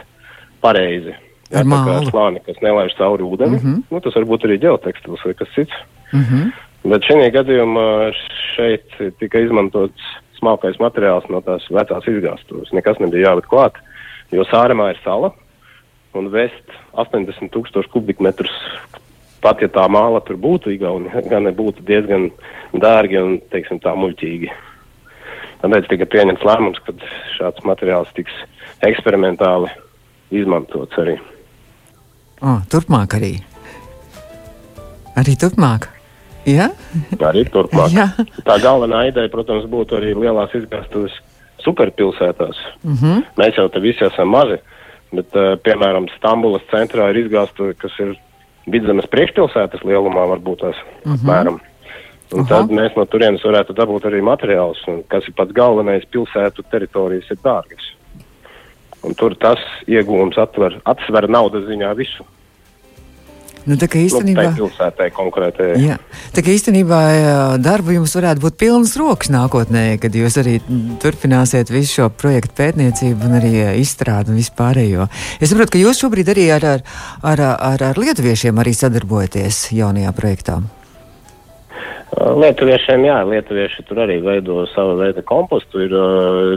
pareizi. 0.63 1.17
Jā, 1.51 1.61
tā 1.61 1.81
kā 1.85 1.97
slāni, 2.07 2.41
kas 2.45 2.61
nelaiž 2.63 2.95
cauri 2.97 3.27
ūdeni. 3.27 3.59
Mm 3.59 3.63
-hmm. 3.65 3.83
nu, 3.91 3.99
tas 4.01 4.15
var 4.15 4.25
būt 4.31 4.47
arī 4.47 4.57
ģeotekstils 4.63 5.25
vai 5.25 5.33
kas 5.33 5.51
cits. 5.55 5.75
Mm 6.13 6.23
-hmm. 6.23 6.51
Bet 6.91 7.03
šajā 7.03 7.29
gadījumā 7.33 8.13
šeit 8.55 8.87
tika 9.19 9.39
izmantots 9.39 10.01
smalkais 10.39 10.77
materiāls 10.79 11.27
no 11.29 11.41
tās 11.41 11.65
vecās 11.69 12.07
izgāstuves. 12.07 12.73
Nekas 12.73 12.99
nebija 12.99 13.29
jāliek 13.29 13.47
klāt, 13.49 13.73
jo 14.31 14.43
sāremā 14.43 14.89
ir 14.89 14.99
sala 15.03 15.33
un 16.19 16.29
vest 16.33 16.75
80 16.93 17.51
tūkstoši 17.53 17.91
kubikmetrus. 17.93 18.53
Pat 19.43 19.61
ja 19.61 19.69
tā 19.69 19.85
māla 19.91 20.21
tur 20.25 20.39
būtu 20.41 20.73
Igaunija, 20.73 21.23
gan 21.31 21.45
nebūtu 21.49 21.85
diezgan 21.85 22.29
dārgi 22.73 23.21
un, 23.21 23.37
teiksim, 23.53 23.81
tā 23.83 23.93
muļķīgi. 23.97 24.51
Tāpēc 25.61 25.89
tika 25.89 26.07
pieņemts 26.11 26.45
lēmums, 26.45 26.81
ka 26.85 26.93
šāds 27.37 27.65
materiāls 27.65 28.11
tiks 28.17 28.33
eksperimentāli 28.85 29.71
izmantots 30.35 30.97
arī. 31.01 31.15
Oh, 32.43 32.59
turpmāk 32.69 33.15
arī. 33.17 33.31
Arī 35.15 35.37
turpmāk. 35.39 35.87
Ja? 36.45 36.67
Arī 37.23 37.45
turpmāk. 37.49 37.93
Ja. 37.95 38.09
Tā 38.45 38.59
galvenā 38.61 39.07
ideja, 39.09 39.31
protams, 39.33 39.65
būtu 39.71 39.97
arī 39.97 40.11
lielās 40.17 40.53
izgāstuves 40.57 41.15
superpilsētās. 41.63 42.59
Mm 42.83 42.97
-hmm. 42.99 43.23
Mēs 43.39 43.57
jau 43.57 43.69
te 43.69 43.79
visi 43.81 44.05
esam 44.05 44.29
mazi. 44.29 44.59
Uh, 44.59 44.74
Bet, 45.15 45.35
uh, 45.35 45.55
piemēram, 45.65 46.09
Stambulas 46.17 46.65
centrā 46.71 47.09
ir 47.11 47.23
izgāstuve, 47.25 47.75
kas 47.79 47.95
ir 48.03 48.15
vidzemes 48.71 49.07
priekšpilsētas 49.13 49.85
lielumā, 49.85 50.25
varbūt 50.35 50.65
tās 50.65 50.77
uh 50.81 51.11
mhm. 51.11 51.15
-huh. 51.15 51.25
mēram. 51.31 51.59
Un 52.33 52.41
Aha. 52.41 52.49
tad 52.49 52.71
mēs 52.73 52.95
no 52.97 53.05
turienes 53.05 53.43
varētu 53.45 53.75
dabūt 53.77 54.07
arī 54.09 54.21
materiālus, 54.25 54.81
kas 55.07 55.27
ir 55.27 55.35
pats 55.37 55.53
galvenais, 55.53 56.07
pilsētu 56.09 56.65
teritorijas 56.71 57.29
ir 57.29 57.37
dārgas. 57.43 57.91
Un 59.05 59.13
tur 59.13 59.35
tas 59.37 59.61
iegūms 59.85 60.37
atver, 60.41 60.79
atsver 60.89 61.29
naudas 61.29 61.67
ziņā 61.69 61.91
visu. 61.95 62.25
Nu, 63.65 63.79
tā 63.81 63.87
kā 63.89 63.97
īstenībā, 63.97 64.43
nu, 64.51 64.57
pilsētai 64.59 65.07
konkrētai. 65.15 65.71
Jā, 65.81 65.95
tā 66.35 66.43
kā 66.45 66.53
īstenībā 66.53 66.99
darbu 67.57 67.95
jums 67.95 68.13
varētu 68.13 68.43
būt 68.43 68.59
pilnas 68.61 68.93
rokas 69.01 69.31
nākotnē, 69.33 69.97
kad 70.03 70.13
jūs 70.13 70.37
arī 70.37 70.59
turpināsiet 71.01 71.73
visu 71.73 71.95
šo 71.95 72.11
projektu 72.13 72.53
pētniecību 72.59 73.25
un 73.25 73.39
arī 73.39 73.53
izstrādi 73.81 74.29
un 74.29 74.37
vispārējo. 74.37 75.09
Es 75.41 75.49
saprotu, 75.49 75.73
ka 75.73 75.81
jūs 75.81 76.03
šobrīd 76.03 76.29
arī 76.35 76.45
ar, 76.53 76.67
ar, 76.69 76.85
ar, 77.25 77.43
ar, 77.57 77.87
ar 77.89 78.01
lietuviešiem 78.05 78.61
arī 78.61 78.75
sadarbojaties 78.77 79.65
jaunajā 79.73 80.13
projektā. 80.13 80.61
Lietuviešiem, 82.15 83.09
jā, 83.09 83.17
lietuvieši 83.33 83.89
tur 83.89 84.05
arī 84.05 84.21
veido 84.23 84.61
savu 84.75 84.99
veidu 85.01 85.25
kompostu. 85.25 85.87
Ir 85.89 85.97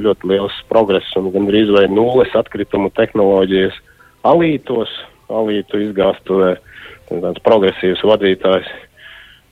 ļoti 0.05 0.29
liels 0.29 0.61
progress 0.69 1.17
un 1.17 1.33
gandrīz 1.33 1.73
vai 1.73 1.89
nulles 1.89 2.37
atkritumu 2.37 2.93
tehnoloģijas 3.01 3.81
alītos, 4.29 4.93
alītu 5.33 5.89
izgāstuvē. 5.89 6.53
Uh, 6.59 6.68
tāds 7.09 7.43
progresīvs 7.45 8.05
vadītājs. 8.05 8.71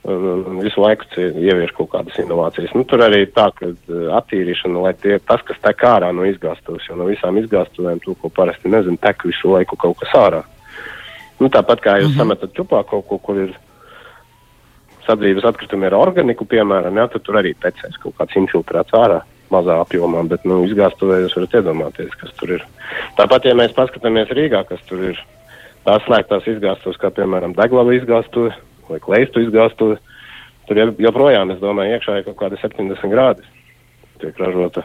Un, 0.07 0.45
un 0.47 0.59
visu 0.63 0.79
laiku 0.79 1.09
ievieš 1.19 1.73
kaut 1.75 1.89
kādas 1.91 2.15
inovācijas. 2.23 2.71
Nu, 2.79 2.85
tur 2.87 3.03
arī 3.03 3.25
tā, 3.35 3.49
ka 3.59 3.73
uh, 3.73 4.05
attīrīšana, 4.21 4.79
lai 4.85 4.93
tie, 5.03 5.17
tas, 5.19 5.43
kas 5.43 5.59
tek 5.65 5.83
ārā 5.83 6.13
no 6.15 6.23
izgāstuves, 6.29 6.87
jo 6.87 6.95
no 6.95 7.09
visām 7.09 7.41
izgāstuvēm 7.41 7.99
to, 8.05 8.15
ko 8.21 8.31
parasti 8.31 8.71
nezinu, 8.71 9.01
tek 9.03 9.27
visu 9.27 9.51
laiku 9.51 9.75
kaut 9.83 9.99
kas 9.99 10.15
ārā. 10.15 10.45
Nu, 11.41 11.51
tāpat 11.51 11.83
kā 11.83 11.97
jūs 11.99 12.13
mm 12.13 12.13
-hmm. 12.13 12.23
sametat 12.23 12.55
čupā 12.55 12.85
kaut 12.87 13.09
ko, 13.09 13.19
kur 13.19 13.41
ir 13.49 13.57
sadzīves 15.07 15.45
atkritumi 15.45 15.87
ar 15.87 15.99
organiku, 15.99 16.47
piemēram, 16.49 16.97
jā, 16.97 17.09
tad 17.13 17.23
tur 17.27 17.41
arī 17.41 17.55
tecēs 17.63 17.99
kaut 18.03 18.15
kāds 18.19 18.39
infiltrēts 18.39 18.95
ārā 18.95 19.21
mazā 19.51 19.79
apjomā, 19.83 20.23
bet 20.29 20.45
nu, 20.45 20.65
izgāstuvē 20.67 21.21
jūs 21.23 21.37
varat 21.39 21.55
iedomāties, 21.61 22.15
kas 22.21 22.33
tur 22.39 22.57
ir. 22.59 22.65
Tāpat, 23.19 23.45
ja 23.45 23.55
mēs 23.59 23.75
paskatāmies 23.77 24.33
Rīgā, 24.35 24.65
kas 24.69 24.83
tur 24.89 25.03
ir 25.13 25.21
tās 25.87 26.05
slēgtās 26.07 26.49
izgāstuves, 26.51 26.99
kā 27.01 27.13
piemēram 27.15 27.55
deglavu 27.57 27.95
izgāstuve 27.97 28.55
vai 28.91 29.01
kleistu 29.03 29.43
izgāstuve, 29.43 29.99
tur 30.69 30.83
joprojām, 31.03 31.53
es 31.55 31.63
domāju, 31.63 31.97
iekšā 31.97 32.21
ir 32.21 32.27
kaut 32.29 32.39
kādi 32.43 32.61
70 32.63 33.13
grādi. 33.13 33.47
Tiek 34.23 34.39
ražota 34.41 34.85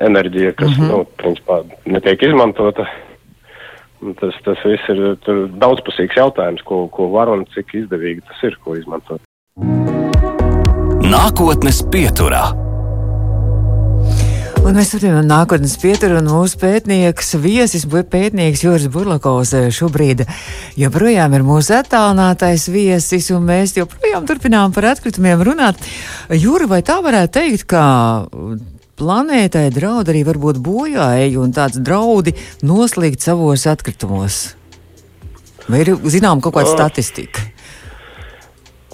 enerģija, 0.00 0.54
kas, 0.54 0.70
mm 0.76 0.84
-hmm. 0.84 0.88
nu, 0.90 1.06
principā 1.18 1.62
netiek 1.84 2.22
izmantota. 2.22 2.86
Tas, 4.20 4.34
tas 4.44 4.58
viss 4.64 4.88
ir 4.88 4.98
daudzpusīgs 5.62 6.16
jautājums, 6.16 6.62
ko, 6.62 6.88
ko 6.88 7.08
var 7.08 7.28
un 7.32 7.46
cik 7.54 7.74
izdevīgi 7.74 8.20
tas 8.28 8.42
ir, 8.42 8.58
ko 8.64 8.76
izmantot. 8.76 9.20
Nākotnes 11.04 11.80
pieturā. 11.92 12.63
Un 14.64 14.72
mēs 14.72 14.94
turpinām 14.94 15.26
nākotnes 15.28 15.74
pieturu, 15.76 16.22
un 16.22 16.28
mūsu 16.32 16.56
pētnieks, 16.56 17.34
viesis 17.36 17.82
pētnieks 17.84 18.62
Juris 18.64 18.86
Burlakovs 18.88 19.52
eh, 19.58 19.66
šobrīd 19.68 20.22
joprojām 20.80 21.36
ir 21.36 21.44
mūsu 21.44 21.74
attālinātais 21.76 22.64
viesis, 22.72 23.28
un 23.36 23.44
mēs 23.44 23.76
joprojām 23.76 24.24
turpinām 24.24 24.72
par 24.72 24.88
atkritumiem 24.94 25.44
runāt. 25.44 25.84
Juri, 26.32 26.70
vai 26.70 26.80
tā 26.80 26.96
varētu 27.04 27.34
teikt, 27.36 27.66
ka 27.68 27.84
planētai 28.96 29.66
draud 29.74 30.08
arī 30.08 30.24
varbūt 30.30 30.62
bojāēji 30.64 31.36
un 31.44 31.52
tāds 31.52 31.84
draudi 31.84 32.32
noslīgt 32.64 33.20
savos 33.20 33.68
atkritumos? 33.68 34.46
Vai 35.68 35.84
ir 35.84 35.92
zinām 36.08 36.40
kaut 36.40 36.56
kāda 36.56 36.72
statistika? 36.72 37.53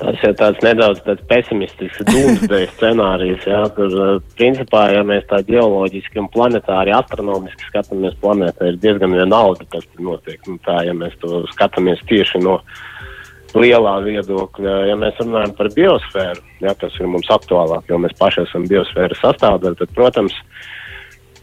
Tas 0.01 0.23
ir 0.25 0.33
tāds 0.39 0.63
nedaudz 0.65 1.03
tāds 1.05 1.25
pesimistisks 1.29 2.07
dūmsdeja 2.09 2.71
scenārijs, 2.73 3.43
jā, 3.45 3.59
kur 3.77 3.93
uh, 3.93 4.13
principā, 4.39 4.87
ja 4.95 5.03
mēs 5.05 5.27
tā 5.29 5.43
ģeoloģiski 5.45 6.23
un 6.23 6.31
planetāri 6.33 6.95
astronomiski 6.97 7.69
skatāmies 7.69 8.17
planētā, 8.23 8.71
ir 8.71 8.79
diezgan 8.81 9.13
vienalga, 9.19 9.67
kas 9.75 9.85
tur 9.91 10.07
notiek. 10.09 10.41
Nu, 10.49 10.57
tā, 10.65 10.79
ja 10.89 10.97
mēs 10.97 11.19
to 11.21 11.43
skatāmies 11.53 12.01
tieši 12.09 12.41
no 12.47 12.57
lielā 13.53 13.97
viedokļa, 14.07 14.77
ja 14.89 14.97
mēs 14.99 15.21
runājam 15.21 15.53
par 15.59 15.69
biosfēru, 15.77 16.45
jā, 16.65 16.75
kas 16.81 16.97
ir 17.01 17.11
mums 17.11 17.29
aktuālāk, 17.35 17.89
jo 17.91 18.01
mēs 18.01 18.17
paši 18.19 18.47
esam 18.47 18.65
biosfēras 18.71 19.21
sastāvdaļa, 19.21 19.83
tad, 19.83 19.93
protams, 19.99 20.37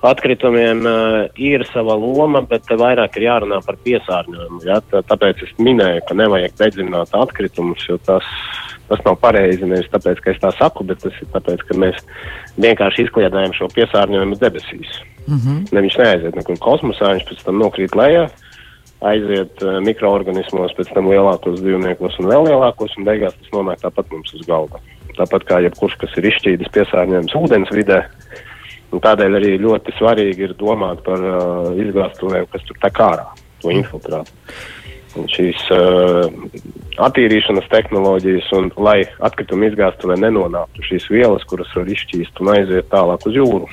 Atkritumiem 0.05 0.83
uh, 0.85 1.23
ir 1.41 1.63
sava 1.71 1.95
loma, 1.97 2.43
bet 2.45 2.69
vairāk 2.69 3.17
ir 3.17 3.27
jārunā 3.31 3.57
par 3.65 3.79
piesārņojumu. 3.81 4.61
Ja? 4.67 4.77
Tā, 4.91 5.01
tāpēc 5.09 5.41
es 5.47 5.53
minēju, 5.57 6.03
ka 6.05 6.17
nevajag 6.19 6.53
dedzināt 6.59 7.15
atkritumus, 7.17 7.81
jo 7.89 7.97
tas, 8.05 8.27
tas 8.91 9.01
nav 9.07 9.17
pareizi. 9.23 9.65
Nevis 9.65 9.89
tāpēc, 9.93 10.21
ka 10.21 10.35
es 10.35 10.41
tā 10.43 10.51
saku, 10.59 10.85
bet 10.85 11.01
tas 11.01 11.17
ir 11.17 11.31
tāpēc, 11.33 11.65
ka 11.65 11.79
mēs 11.81 11.97
vienkārši 12.61 13.07
izkliedējam 13.07 13.55
šo 13.57 13.71
piesārņojumu 13.73 14.37
debesīs. 14.43 14.99
Mm 15.25 15.39
-hmm. 15.39 15.63
Ne, 15.71 15.81
viņš 15.87 15.97
neaiziet 16.03 16.37
nekur 16.37 16.61
kosmosā, 16.61 17.15
viņš 17.15 17.25
pēc 17.31 17.41
tam 17.47 17.57
nokrīt 17.59 17.97
lejā, 17.97 18.27
aiziet 19.01 19.63
uh, 19.65 19.79
mikroorganismos, 19.81 20.77
pēc 20.77 20.93
tam 20.93 21.09
lielākos 21.09 21.57
dzīvniekos 21.57 22.21
un 22.21 22.29
vēl 22.29 22.47
lielākos, 22.51 22.93
un 22.97 23.09
beigās 23.09 23.33
tas 23.33 23.49
nonāk 23.53 23.81
tāpat 23.81 24.13
mums 24.13 24.33
uz 24.33 24.45
galda. 24.45 24.79
Tāpat 25.17 25.43
kā 25.49 25.59
jebkurš, 25.65 25.97
kas 25.97 26.17
ir 26.17 26.29
izšķīdis 26.29 26.69
piesārņojums 26.73 27.35
ūdens 27.35 27.73
vidē, 27.73 28.03
Un 28.87 29.03
tādēļ 29.03 29.37
arī 29.39 29.55
ļoti 29.59 29.93
svarīgi 29.97 30.45
ir 30.47 30.55
domāt 30.59 31.01
par 31.03 31.19
uh, 31.19 31.71
izgāstuvēm, 31.75 32.47
kas 32.51 32.63
tur 32.67 32.77
tā 32.79 32.91
kā 32.95 33.09
ārā, 33.15 33.25
to 33.61 33.73
infiltrēt. 33.75 34.31
Un 35.17 35.25
šīs 35.31 35.63
uh, 35.73 36.29
attīrīšanas 37.03 37.67
tehnoloģijas, 37.71 38.47
un 38.55 38.69
lai 38.79 39.01
atkrituma 39.23 39.67
izgāstuvē 39.67 40.15
nenonāktu 40.21 40.85
šīs 40.87 41.09
vielas, 41.11 41.43
kuras 41.49 41.73
var 41.75 41.91
izšķīst 41.91 42.39
un 42.43 42.53
aiziet 42.53 42.87
tālāk 42.93 43.27
uz 43.27 43.35
jūru. 43.35 43.67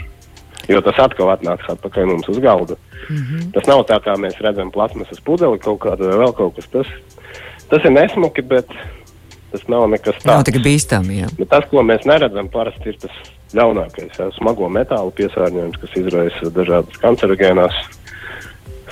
Jo 0.70 0.80
tas 0.80 0.98
atkal 1.04 1.30
atnāks 1.34 1.68
atpakaļ 1.68 2.08
mums 2.08 2.28
uz 2.32 2.40
galda. 2.40 2.78
Mm 3.08 3.16
-hmm. 3.16 3.52
Tas 3.52 3.66
nav 3.68 3.84
tā, 3.84 4.00
kā 4.00 4.16
mēs 4.16 4.40
redzam 4.40 4.70
plasmasas 4.72 5.20
pudeli 5.20 5.58
kaut 5.58 5.80
kādu 5.80 6.08
vai 6.08 6.18
vēl 6.24 6.32
kaut 6.34 6.56
kas. 6.56 6.68
Tas, 6.72 6.86
tas 7.68 7.84
ir 7.84 7.92
nesmuki, 7.92 8.42
bet 8.42 8.66
tas 9.52 9.68
nav 9.68 9.86
nekas 9.90 10.16
tāds. 10.16 10.24
Nav 10.24 10.44
tik 10.48 10.62
bīstami, 10.64 11.20
jā. 11.22 11.28
Bet 11.38 11.48
tas, 11.48 11.68
ko 11.70 11.82
mēs 11.82 12.08
neredzam, 12.08 12.48
parasti 12.48 12.88
ir 12.88 12.96
tas 12.98 13.12
ļaunākais. 13.56 14.16
Jā, 14.18 14.30
smago 14.38 14.70
metālu 14.72 15.14
piesārņojums, 15.18 15.80
kas 15.82 15.98
izraisa 16.00 16.50
dažādas 16.54 17.02
kancerogēnās 17.02 17.78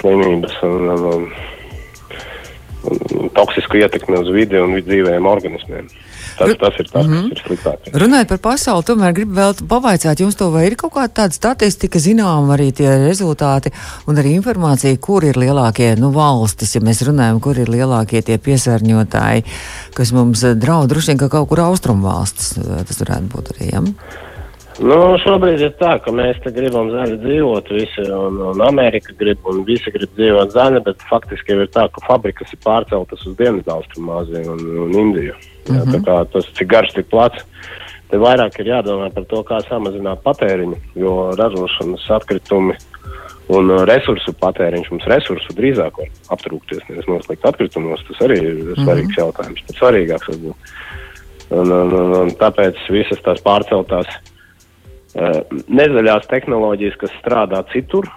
slimības. 0.00 0.58
Un, 0.66 0.88
un, 0.88 1.08
un, 1.12 1.26
un, 1.26 1.50
toksisku 3.34 3.78
ietekmi 3.78 4.18
uz 4.18 4.30
vidi 4.34 4.58
un 4.60 4.74
dzīvējiem 4.82 5.26
organismiem. 5.28 5.90
Tas, 6.38 6.54
tas 6.58 6.78
ir 6.80 6.88
tas, 6.88 7.06
mm 7.06 7.12
-hmm. 7.12 7.28
kas 7.28 7.38
ir 7.38 7.42
sliktākais. 7.46 7.96
Runājot 8.02 8.28
par 8.28 8.38
pasauli, 8.38 8.86
tomēr 8.88 9.12
gribu 9.12 9.36
vēl 9.36 9.54
pavaicāt 9.68 10.20
jums 10.20 10.36
to, 10.36 10.48
vai 10.50 10.66
ir 10.66 10.76
kaut 10.80 10.94
kāda 10.94 11.12
tāda 11.20 11.36
statistika, 11.36 11.98
zinām 11.98 12.50
arī 12.54 12.72
tie 12.72 12.88
rezultāti 13.06 13.72
un 14.06 14.16
arī 14.16 14.34
informācija, 14.38 14.96
kur 15.00 15.24
ir 15.24 15.36
lielākie 15.36 15.94
nu, 15.96 16.10
valstis, 16.10 16.74
ja 16.74 16.80
mēs 16.80 17.04
runājam, 17.06 17.40
kur 17.40 17.58
ir 17.58 17.68
lielākie 17.68 18.22
tie 18.22 18.38
piesārņotāji, 18.38 19.44
kas 19.94 20.12
mums 20.12 20.40
draud, 20.40 20.88
droši 20.88 21.12
vien, 21.12 21.18
ka 21.18 21.28
kaut 21.28 21.48
kur 21.48 21.60
austrumu 21.60 22.08
valstis 22.08 22.58
tas 22.88 23.00
varētu 23.00 23.28
būt 23.36 23.54
arī. 23.54 23.72
Ja? 23.72 23.82
Nu, 24.80 24.96
šobrīd 25.20 25.60
ir 25.60 25.72
tā, 25.76 25.98
ka 26.00 26.12
mēs 26.16 26.38
te 26.40 26.52
gribam 26.54 26.88
zaļi 26.94 27.18
dzīvot, 27.20 27.68
visi, 27.76 28.04
un, 28.16 28.38
un 28.52 28.62
Amerika 28.64 29.12
grib, 29.18 29.42
un 29.50 29.60
visi 29.68 29.92
grib 29.92 30.14
dzīvot 30.16 30.54
zaļi, 30.54 30.80
bet 30.86 31.04
faktiski 31.10 31.52
ir 31.52 31.68
tā, 31.74 31.84
ka 31.92 32.04
fabrikas 32.06 32.54
ir 32.54 32.60
pārceltas 32.64 33.26
uz 33.28 33.36
Dienvidaustrumāziju 33.36 34.54
un, 34.54 34.62
un 34.86 34.94
Indiju. 35.04 35.34
Jā, 35.36 35.74
mm 35.74 35.82
-hmm. 35.82 35.92
Tā 35.92 36.00
kā 36.06 36.16
tas 36.32 36.48
cik 36.56 36.68
garš, 36.72 36.94
tik 36.96 37.10
plats. 37.10 37.44
Te 38.08 38.16
vairāk 38.16 38.58
ir 38.60 38.72
jādomā 38.72 39.12
par 39.12 39.24
to, 39.24 39.42
kā 39.44 39.60
samazināt 39.68 40.24
patēriņu, 40.24 40.76
jo 40.94 41.12
ražošanas 41.36 42.10
atkritumi 42.10 42.74
un 43.48 43.70
resursu 43.88 44.32
patēriņš 44.40 44.90
mums 44.90 45.06
resursu 45.06 45.54
drīzāk 45.56 45.96
var 45.98 46.08
aptrūkties, 46.28 46.88
nevis 46.88 47.08
noslēgt 47.08 47.44
atkritumos. 47.44 48.04
Tas 48.08 48.20
arī 48.28 48.36
ir 48.40 48.54
mm 48.54 48.72
-hmm. 48.72 48.84
svarīgs 48.84 49.18
jautājums, 49.18 49.62
bet 49.66 49.76
svarīgāks 49.76 50.28
varbūt. 50.28 50.56
Un, 51.50 51.72
un, 51.72 51.92
un, 51.92 52.12
un 52.22 52.30
tāpēc 52.30 52.76
visas 52.88 53.20
tās 53.20 53.40
pārceltās 53.44 54.08
nezaļās 55.14 56.28
tehnoloģijas, 56.30 56.98
kas 57.00 57.16
strādā 57.20 57.62
citur. 57.72 58.08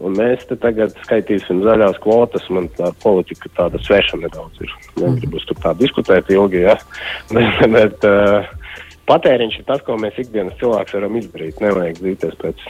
Un 0.00 0.14
mēs 0.16 0.46
te 0.48 0.56
tagad 0.56 0.94
skaitīsim 1.04 1.60
zaļās 1.66 1.98
kvotas. 2.00 2.46
Man 2.52 2.70
tā 2.78 2.88
politika 3.02 3.50
tāda 3.58 3.80
sveša 3.84 4.22
nedaudz 4.22 4.62
ir. 4.64 4.72
Negribu 4.96 5.42
tur 5.44 5.58
tā 5.60 5.74
diskutēt 5.76 6.30
ilgi, 6.32 6.64
ja. 6.64 6.78
bet, 7.36 7.66
bet 7.74 8.06
uh, 8.08 8.48
patēriņš 9.10 9.60
ir 9.60 9.66
tas, 9.68 9.84
ko 9.84 9.98
mēs 10.00 10.16
ikdienas 10.22 10.56
cilvēks 10.62 10.96
varam 10.96 11.20
izdarīt. 11.20 11.60
Nevajag 11.60 12.00
dzīties 12.00 12.40
pēc. 12.40 12.64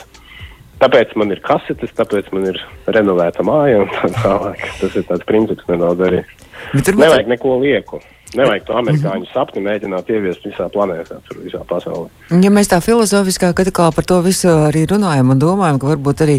Tāpēc 0.81 1.11
man 1.21 1.31
ir 1.31 1.43
kasetes, 1.45 1.93
tāpēc 1.95 2.31
man 2.35 2.49
ir 2.51 2.59
renovēta 2.89 3.45
māja 3.47 3.85
un 3.85 3.91
tā 3.95 4.11
tālāk. 4.17 4.65
Tas 4.81 4.97
ir 4.97 5.05
tāds 5.07 5.27
princips 5.29 5.69
nedaudz 5.71 6.07
arī. 6.09 6.25
Bet. 6.73 6.91
Nevajag 6.97 7.31
neko 7.31 7.59
lieku. 7.63 8.01
Nevajag 8.39 8.67
to 8.69 8.77
amerikāņu 8.79 9.27
sapni 9.33 9.61
mēģināt 9.65 10.11
ieviest 10.15 10.45
visā 10.47 10.69
planētā, 10.71 11.17
tur 11.27 11.41
visā 11.43 11.65
pasaulē. 11.67 12.07
Ja 12.45 12.53
mēs 12.55 12.69
tā 12.71 12.79
filozofiskā 12.85 13.51
kā 13.59 13.89
par 13.91 14.07
to 14.07 14.21
visu 14.23 14.47
arī 14.69 14.85
runājam 14.87 15.33
un 15.35 15.41
domājam, 15.43 15.81
ka 15.83 15.89
varbūt 15.91 16.23
arī 16.23 16.37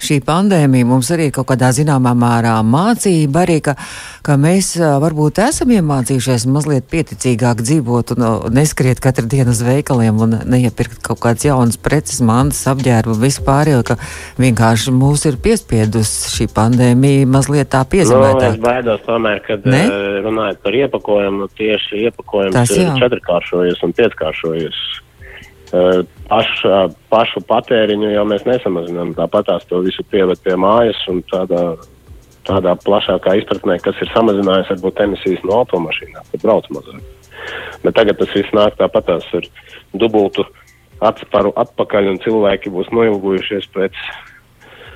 šī 0.00 0.22
pandēmija 0.24 0.88
mums 0.88 1.10
arī 1.12 1.28
kaut 1.34 1.50
kādā 1.50 1.68
zināmā 1.76 2.14
mērā 2.16 2.54
mācība 2.64 3.42
arī, 3.42 3.58
ka, 3.66 3.74
ka 4.24 4.38
mēs 4.40 4.70
varbūt 4.80 5.42
esam 5.44 5.74
iemācījušies 5.76 6.46
mazliet 6.48 6.88
pieticīgāk 6.92 7.60
dzīvot 7.60 8.14
un 8.16 8.24
neskriet 8.56 9.02
katru 9.04 9.28
dienu 9.28 9.52
uz 9.52 9.60
veikaliem 9.66 10.24
un 10.24 10.38
neiepirkt 10.48 11.02
kaut 11.04 11.20
kādas 11.26 11.44
jaunas 11.44 11.76
preces, 11.76 12.22
mantas, 12.24 12.62
apģērbu, 12.72 13.18
vispār, 13.20 13.74
jo 13.74 13.82
ka 13.84 13.98
vienkārši 14.40 14.96
mūs 14.96 15.26
ir 15.28 15.36
piespiedus 15.44 16.14
šī 16.38 16.48
pandēmija 16.56 17.28
mazliet 17.28 17.74
tā 17.76 17.84
piezīmētā. 17.84 18.40
No, 18.40 18.50
es 18.54 18.60
baidos 18.64 19.04
tomēr, 19.04 19.44
kad 19.44 19.68
ne? 19.68 19.84
runājot 20.24 20.64
par 20.64 20.80
iepakojumu 20.80 21.33
nu, 21.40 21.48
tieši 21.58 22.04
iepakojums 22.08 22.56
Tas, 22.56 22.72
ir 22.76 22.92
četrkāršojies 23.00 23.82
un 23.86 23.94
pieckāršojies. 23.98 24.78
Uh, 25.74 26.04
paš, 26.28 26.50
uh, 26.68 26.92
pašu 27.10 27.42
patēriņu 27.48 28.12
jau 28.12 28.24
mēs 28.30 28.44
nesamazinām. 28.46 29.14
Tāpat 29.18 29.48
tās 29.50 29.66
to 29.70 29.80
visu 29.84 30.04
pieved 30.12 30.40
pie 30.44 30.54
mājas 30.60 31.00
un 31.10 31.22
tādā, 31.32 31.62
tādā 32.46 32.76
plašākā 32.84 33.38
izpratnē, 33.40 33.80
kas 33.82 33.98
ir 34.04 34.12
samazinājis 34.14 34.70
varbūt 34.76 35.02
emisijas 35.06 35.42
no 35.48 35.62
automašīnām, 35.64 36.28
kad 36.30 36.44
brauc 36.44 36.68
mazāk. 36.74 37.02
Bet 37.82 37.96
tagad 37.98 38.20
tas 38.20 38.36
viss 38.36 38.54
nāk 38.56 38.78
tāpat 38.78 39.10
tās 39.10 39.26
ar 39.36 39.48
dubultu 39.98 40.46
atsparu 41.04 41.52
atpakaļ 41.58 42.12
un 42.12 42.22
cilvēki 42.22 42.72
būs 42.72 42.92
noilgujušies 42.94 43.68
pēc 43.74 43.98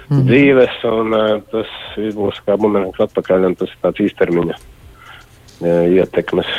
mm 0.09 0.25
dzīves 0.25 0.79
un 0.89 1.13
uh, 1.13 1.35
tas 1.53 1.69
būs 2.17 2.39
kā 2.47 2.55
bumerants 2.57 3.01
atpakaļ 3.05 3.51
un 3.51 3.57
tas 3.61 3.69
ir 3.69 3.81
tāds 3.83 4.01
īstermiņa 4.07 4.55
ietekmes. 5.63 6.51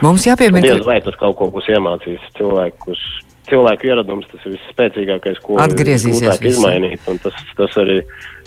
Mums 0.00 0.24
jāpiemina, 0.24 0.78
ka 0.78 0.86
vai 0.86 1.00
tas 1.04 1.16
kaut 1.20 1.36
ko 1.38 1.50
būs 1.52 1.68
iemācījis 1.72 2.30
cilvēkus. 2.38 3.02
Cilvēku 3.50 3.88
ieradums 3.88 4.28
tas 4.30 4.44
ir 4.46 4.54
visspēcīgākais, 4.54 5.40
ko 5.42 5.58
atgriezīsies 5.60 6.38
izmainīt. 6.52 7.02
Tas, 7.24 7.36
tas 7.58 7.78
arī 7.82 7.98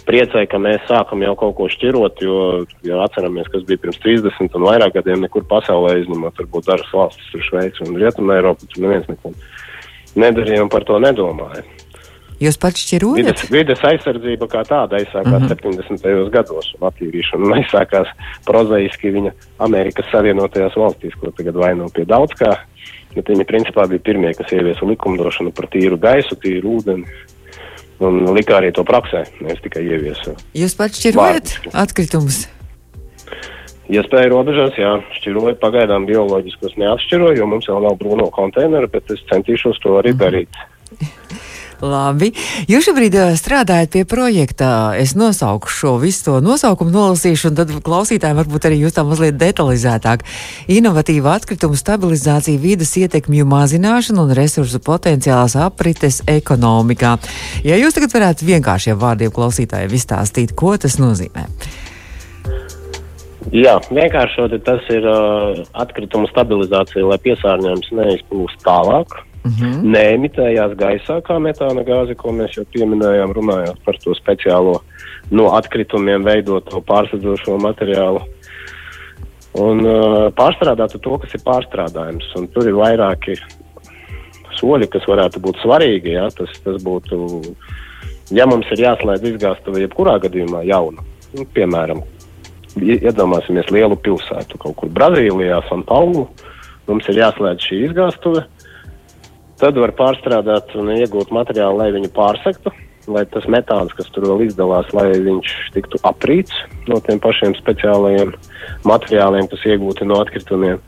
priecē, 0.08 0.46
ka 0.50 0.60
mēs 0.62 0.86
sākam 0.88 1.24
jau 1.26 1.34
kaut 1.40 1.56
ko 1.58 1.68
šķirot, 1.72 2.24
jo, 2.24 2.38
jo 2.88 3.02
atceramies, 3.04 3.50
kas 3.52 3.66
bija 3.68 3.82
pirms 3.84 4.00
30 4.04 4.58
un 4.58 4.68
vairāk 4.70 4.96
gadiem 4.98 5.26
nekur 5.26 5.46
pasaulē 5.50 5.98
izņemot, 6.02 6.40
varbūt 6.40 6.70
dažas 6.72 6.96
valstis, 6.96 7.30
tur 7.34 7.46
Šveici 7.50 7.86
un 7.86 8.00
Rietumē 8.00 8.40
Eiropa, 8.40 8.70
tur 8.70 8.86
neviens 8.86 9.10
neko 9.12 9.34
nedarīja 10.20 10.66
un 10.66 10.72
par 10.72 10.88
to 10.88 11.00
nedomāja. 11.04 11.66
Jūs 12.44 12.58
pats 12.60 12.84
šķirojat? 12.84 13.20
Vides, 13.22 13.44
vides 13.54 13.84
aizsardzība 13.88 14.48
kā 14.52 14.64
tāda 14.68 15.00
aizsākās 15.00 15.46
uh 15.46 15.48
-huh. 15.48 15.60
70. 15.64 16.30
gados, 16.34 16.74
un 16.76 16.88
attīrīšana 16.90 17.48
un 17.48 17.54
aizsākās 17.60 18.10
prozaiski 18.48 19.14
viņa 19.16 19.32
Amerikas 19.64 20.10
Savienotajās 20.12 20.76
valstīs, 20.76 21.16
ko 21.20 21.32
tagad 21.32 21.56
vaino 21.56 21.88
pie 21.94 22.06
daudz 22.06 22.36
kā. 22.40 22.58
Bet 23.16 23.30
viņi 23.30 23.46
principā 23.46 23.86
bija 23.88 24.00
pirmie, 24.00 24.34
kas 24.34 24.52
ieviesa 24.52 24.86
likumdošanu 24.90 25.54
par 25.54 25.70
tīru 25.70 25.98
gaisu, 25.98 26.36
tīru 26.36 26.80
ūdeni. 26.80 27.06
Un 28.04 28.26
lika 28.36 28.58
arī 28.58 28.74
to 28.74 28.84
praksē, 28.84 29.24
nevis 29.40 29.62
tikai 29.62 29.86
ieviesa. 29.86 30.34
Jūs 30.58 30.76
pats 30.76 31.00
šķirojat 31.00 31.54
atkritumus? 31.74 32.48
Iespēja 33.94 34.32
robežās, 34.32 34.76
jā, 34.80 34.98
šķiroju 35.20 35.56
pagaidām 35.62 36.06
bioloģiskos 36.10 36.76
neatšķiroju, 36.82 37.38
jo 37.38 37.48
mums 37.48 37.68
jau 37.68 37.80
nav 37.84 37.96
brūno 38.00 38.30
konteineru, 38.32 38.88
bet 38.88 39.12
es 39.12 39.24
centīšos 39.32 39.80
to 39.84 39.98
arī 40.02 40.16
mm. 40.16 40.18
darīt. 40.18 40.62
Labi. 41.84 42.30
Jūs 42.72 42.86
šobrīd 42.88 43.16
strādājat 43.36 43.92
pie 43.92 44.04
projekta. 44.08 44.94
Es 44.96 45.18
nosaukšu 45.20 45.74
šo 45.76 45.94
visu 46.00 46.24
to 46.30 46.38
nosaukumu, 46.44 46.94
nolasīšu, 46.94 47.52
un 47.52 47.58
tad 47.60 47.74
klausītājiem 47.84 48.40
varbūt 48.40 48.70
arī 48.70 48.80
jūs 48.86 48.96
tā 48.96 49.04
mazliet 49.08 49.36
detalizētāk. 49.42 50.24
Inovatīva 50.72 51.36
atkritumu 51.36 51.76
stabilizācija, 51.80 52.62
vīdas 52.62 52.94
ietekmju 53.02 53.48
mazināšana 53.52 54.24
un 54.24 54.32
resursu 54.38 54.80
potenciālās 54.84 55.58
aprites 55.60 56.22
ekonomikā. 56.32 57.18
Ja 57.68 57.80
jūs 57.82 57.98
tagad 57.98 58.16
varētu 58.16 58.48
vienkāršiem 58.48 59.00
vārdiem 59.04 59.34
klausītājiem 59.36 59.98
izstāstīt, 60.00 60.56
ko 60.56 60.78
tas 60.80 60.96
nozīmē. 61.02 61.50
Jā, 63.52 63.76
vienkāršot 63.92 64.56
tas 64.64 64.88
ir 64.94 65.04
uh, 65.04 65.60
atkritumu 65.84 66.32
stabilizācija, 66.32 67.04
lai 67.12 67.20
piesārņojums 67.28 67.92
neizplūst 68.00 68.64
tālāk. 68.64 69.20
Mhm. 69.44 69.64
-huh. 69.64 69.82
Neemitējās 69.96 70.76
gaisā 70.80 71.20
kā 71.22 71.40
metāna 71.40 71.84
gāze, 71.84 72.16
ko 72.16 72.32
mēs 72.32 72.56
jau 72.58 72.66
pieminējām, 72.74 73.34
runājot 73.36 73.78
par 73.86 73.98
to 74.04 74.16
speciālo 74.16 74.80
no 75.32 75.50
atkritumiem 75.58 76.24
veidoto 76.24 76.82
pārsadzošo 76.82 77.58
materiālu. 77.58 78.22
Un 79.54 79.86
uh, 79.86 80.32
pārstrādāt 80.34 80.96
to, 80.98 81.18
kas 81.18 81.34
ir 81.34 81.42
pārstrādājams. 81.46 82.32
Un 82.36 82.48
tur 82.48 82.68
ir 82.68 82.74
vairāki 82.74 83.36
soļi, 84.58 84.88
kas 84.88 85.06
varētu 85.10 85.42
būt 85.44 85.60
svarīgi. 85.62 86.16
Ja? 86.16 86.30
Tas, 86.34 86.50
tas 86.64 86.82
būtu, 86.84 87.20
ja 88.32 88.48
mums 88.50 88.70
ir 88.72 88.86
jāslēdz 88.88 89.34
izgāstuve 89.34 89.84
jebkurā 89.84 90.18
gadījumā 90.24 90.64
jauna, 90.70 91.06
nu, 91.38 91.46
piemēram, 91.54 92.02
iedomāsimies 92.82 93.70
lielu 93.74 93.98
pilsētu 94.02 94.58
kaut 94.58 94.76
kur 94.80 94.90
Brazīlijā, 94.90 95.62
San 95.70 95.84
Paulu, 95.86 96.28
mums 96.88 97.08
ir 97.12 97.22
jāslēdz 97.22 97.70
šī 97.70 97.84
izgāstuve. 97.90 98.48
Tad 99.64 99.78
var 99.80 99.94
pārstrādāt 99.96 100.74
un 100.76 100.90
iegūt 100.92 101.30
materiālu, 101.32 101.78
lai 101.80 101.94
viņu 101.96 102.10
pārsektu, 102.12 102.74
lai 103.08 103.22
tas 103.32 103.46
metāns, 103.48 103.94
kas 103.96 104.10
tur 104.12 104.26
vēl 104.28 104.44
izdalās, 104.50 104.90
lai 104.92 105.06
viņš 105.24 105.54
tiktu 105.72 106.02
aprīts 106.04 106.58
no 106.92 106.98
tiem 107.06 107.22
pašiem 107.24 107.56
speciālajiem 107.62 108.34
materiāliem, 108.84 109.48
kas 109.48 109.64
iegūti 109.72 110.10
no 110.10 110.20
atkritumiem. 110.20 110.84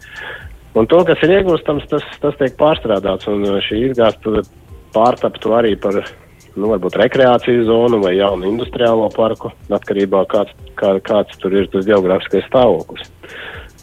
Un 0.75 0.91
to, 0.91 0.99
kas 1.07 1.23
ir 1.23 1.38
iegūstams, 1.38 1.88
tas, 1.88 2.03
tas 2.19 2.35
tiek 2.41 2.59
pārstrādāts, 2.59 3.31
un 3.31 3.47
šī 3.63 3.79
izgāstuve 3.93 4.43
pārtaptu 4.91 5.55
arī 5.55 5.77
par 5.79 6.01
nu, 6.03 6.67
varbūt 6.67 6.99
rekreāciju 6.99 7.63
zonu 7.71 8.03
vai 8.03 8.17
jaunu 8.19 8.51
industriālo 8.51 9.07
parku, 9.15 9.55
atkarībā 9.71 10.25
no 10.27 10.33
kāds, 10.35 10.55
kā, 10.75 10.97
kāds 10.99 11.39
tur 11.39 11.55
ir 11.55 11.71
tas 11.71 11.88
geogrāfiskais 11.88 12.51
stāvoklis. 12.51 13.07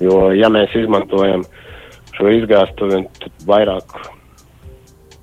Jo, 0.04 0.26
ja 0.36 0.52
mēs 0.52 0.76
izmantojam 0.76 1.48
šo 2.12 2.28
izgāstuvi 2.42 3.06
vairāk 3.48 4.02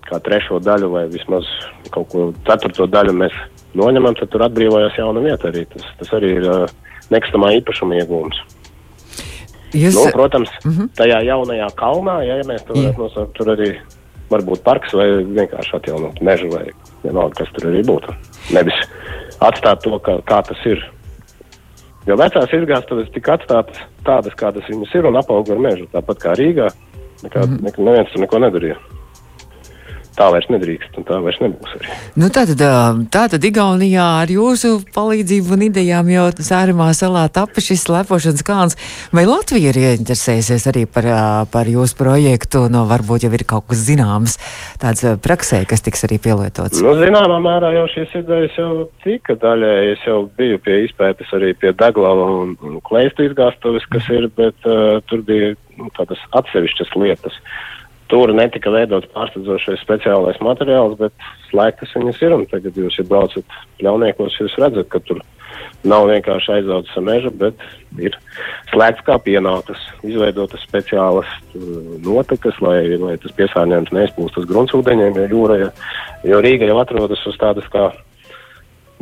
kā 0.09 0.19
trešo 0.25 0.59
daļu 0.63 0.89
vai 0.93 1.05
vismaz 1.11 1.47
kaut 1.93 2.09
ko 2.11 2.27
ceturto 2.47 2.87
daļu 2.89 3.15
mēs 3.21 3.35
noņemam, 3.77 4.17
tad 4.17 4.31
tur 4.33 4.45
atbrīvojas 4.47 4.97
jauna 4.97 5.23
vieta 5.23 5.49
arī. 5.51 5.65
Tas, 5.73 5.85
tas 5.99 6.13
arī 6.17 6.33
ir 6.39 6.47
uh, 6.49 6.65
nekustamā 7.13 7.53
īpašuma 7.59 7.99
iegūms. 8.01 8.41
Jūs... 9.77 9.93
Nu, 9.93 10.07
protams, 10.13 10.51
mhm. 10.65 10.75
-huh. 10.75 10.91
tajā 10.97 11.21
jaunajā 11.27 11.69
kalnā, 11.77 12.19
ja, 12.25 12.39
ja 12.41 12.45
mēs 12.49 12.65
to 12.65 12.73
varētu 12.77 13.05
nosaukt, 13.05 13.33
tur 13.37 13.53
arī 13.53 13.73
var 14.29 14.45
būt 14.45 14.63
parks 14.65 14.93
vai 14.93 15.07
vienkārši 15.25 15.75
atjaunot 15.77 16.21
mežu 16.21 16.49
vai 16.53 16.69
vienalga, 17.03 17.43
kas 17.43 17.53
tur 17.53 17.69
arī 17.69 17.83
būtu. 17.85 18.13
Nevis 18.53 18.77
atstāt 19.39 19.83
to, 19.85 19.99
kā, 20.05 20.19
kā 20.25 20.41
tas 20.45 20.65
ir. 20.65 20.83
Jo 22.07 22.17
vecās 22.17 22.53
izgāstuves 22.53 23.09
tika 23.13 23.37
atstātas 23.37 23.81
tādas, 24.05 24.33
kādas 24.33 24.69
viņas 24.69 24.93
ir, 24.95 25.05
un 25.05 25.17
apauga 25.17 25.53
ar 25.53 25.59
mežu, 25.59 25.89
tāpat 25.93 26.17
kā 26.23 26.37
Rīgā. 26.37 26.69
Nekā, 27.23 27.45
mm 27.45 27.57
-hmm. 27.57 27.83
neviens 27.83 28.11
tur 28.11 28.21
neko 28.21 28.39
nedarīja 28.39 28.77
tā 30.19 30.27
vairs 30.33 30.49
nedrīkst, 30.51 30.97
un 30.99 31.05
tā 31.07 31.19
vairs 31.23 31.39
nebūs 31.43 31.75
arī. 31.77 31.95
Nu, 32.19 32.29
tātad, 32.33 32.61
tātad 33.13 33.45
Igaunijā 33.47 34.05
ar 34.23 34.31
jūsu 34.31 34.75
palīdzību 34.95 35.55
un 35.55 35.65
idejām 35.69 36.11
jau 36.13 36.27
Sērimā 36.49 36.89
salā 36.97 37.25
tapa 37.33 37.63
šis 37.63 37.87
lepošanas 37.91 38.45
kāns. 38.47 38.77
Vai 39.15 39.25
Latvija 39.29 39.71
ir 39.71 39.79
ieinteresējusies 39.79 40.67
arī 40.71 40.85
par, 40.91 41.07
par 41.53 41.69
jūsu 41.71 41.97
projektu? 41.99 42.65
No 42.71 42.85
varbūt 42.89 43.27
jau 43.27 43.33
ir 43.35 43.45
kaut 43.47 43.69
kas 43.71 43.85
zināms 43.87 44.37
tāds 44.81 45.05
praksē, 45.23 45.63
kas 45.69 45.85
tiks 45.85 46.05
arī 46.07 46.19
pielietots. 46.23 46.83
Nu, 46.83 46.95
zināmā 46.99 47.39
mērā 47.43 47.71
jau 47.77 47.87
šīs 47.95 48.19
idejas 48.21 48.59
jau 48.59 48.71
tika 49.05 49.37
daļēji. 49.39 49.95
Es 49.95 50.05
jau 50.07 50.19
biju 50.39 50.59
pie 50.65 50.83
izpētes 50.87 51.31
arī 51.37 51.53
pie 51.59 51.73
deglava 51.79 52.27
un, 52.43 52.55
un 52.65 52.79
kleistu 52.85 53.27
izgāstuves, 53.27 53.87
kas 53.93 54.07
ir, 54.13 54.29
bet 54.35 54.69
uh, 54.69 54.99
tur 55.09 55.23
bija 55.27 55.55
nu, 55.79 55.89
tādas 55.97 56.21
atsevišķas 56.35 56.95
lietas. 56.99 57.37
Tur 58.09 58.31
netika 58.33 58.71
veidots 58.73 59.09
pārsteidzošais 59.13 59.83
speciālais 59.83 60.39
materiāls, 60.41 60.95
bet 60.97 61.27
slēgtas 61.51 61.93
viņas 61.93 62.23
ir. 62.25 62.37
Tagad 62.49 62.79
jūs, 62.81 62.97
ja 62.97 63.05
braucat 63.05 63.59
pļauniekos, 63.81 64.39
jūs 64.41 64.57
redzat, 64.61 64.89
ka 64.89 65.01
tur 65.05 65.21
nav 65.87 66.07
vienkārši 66.09 66.55
aizaudzis 66.57 66.97
meža, 67.05 67.31
bet 67.31 67.61
ir 68.01 68.17
slēgts 68.71 69.05
kā 69.07 69.15
pienākas, 69.23 69.81
izveidotas 70.03 70.65
speciālas 70.67 71.29
notekas, 72.05 72.59
lai, 72.63 72.81
lai 72.99 73.15
tas 73.21 73.35
piesārņojums 73.37 73.93
neizplūstas 73.95 74.47
gruntsūdeņiem, 74.49 75.21
jo 75.21 75.27
jūra, 75.33 75.71
jo 76.27 76.43
Rīga 76.43 76.69
jau 76.69 76.79
atrodas 76.81 77.23
uz 77.29 77.37
tādas 77.39 77.67
kā 77.71 77.91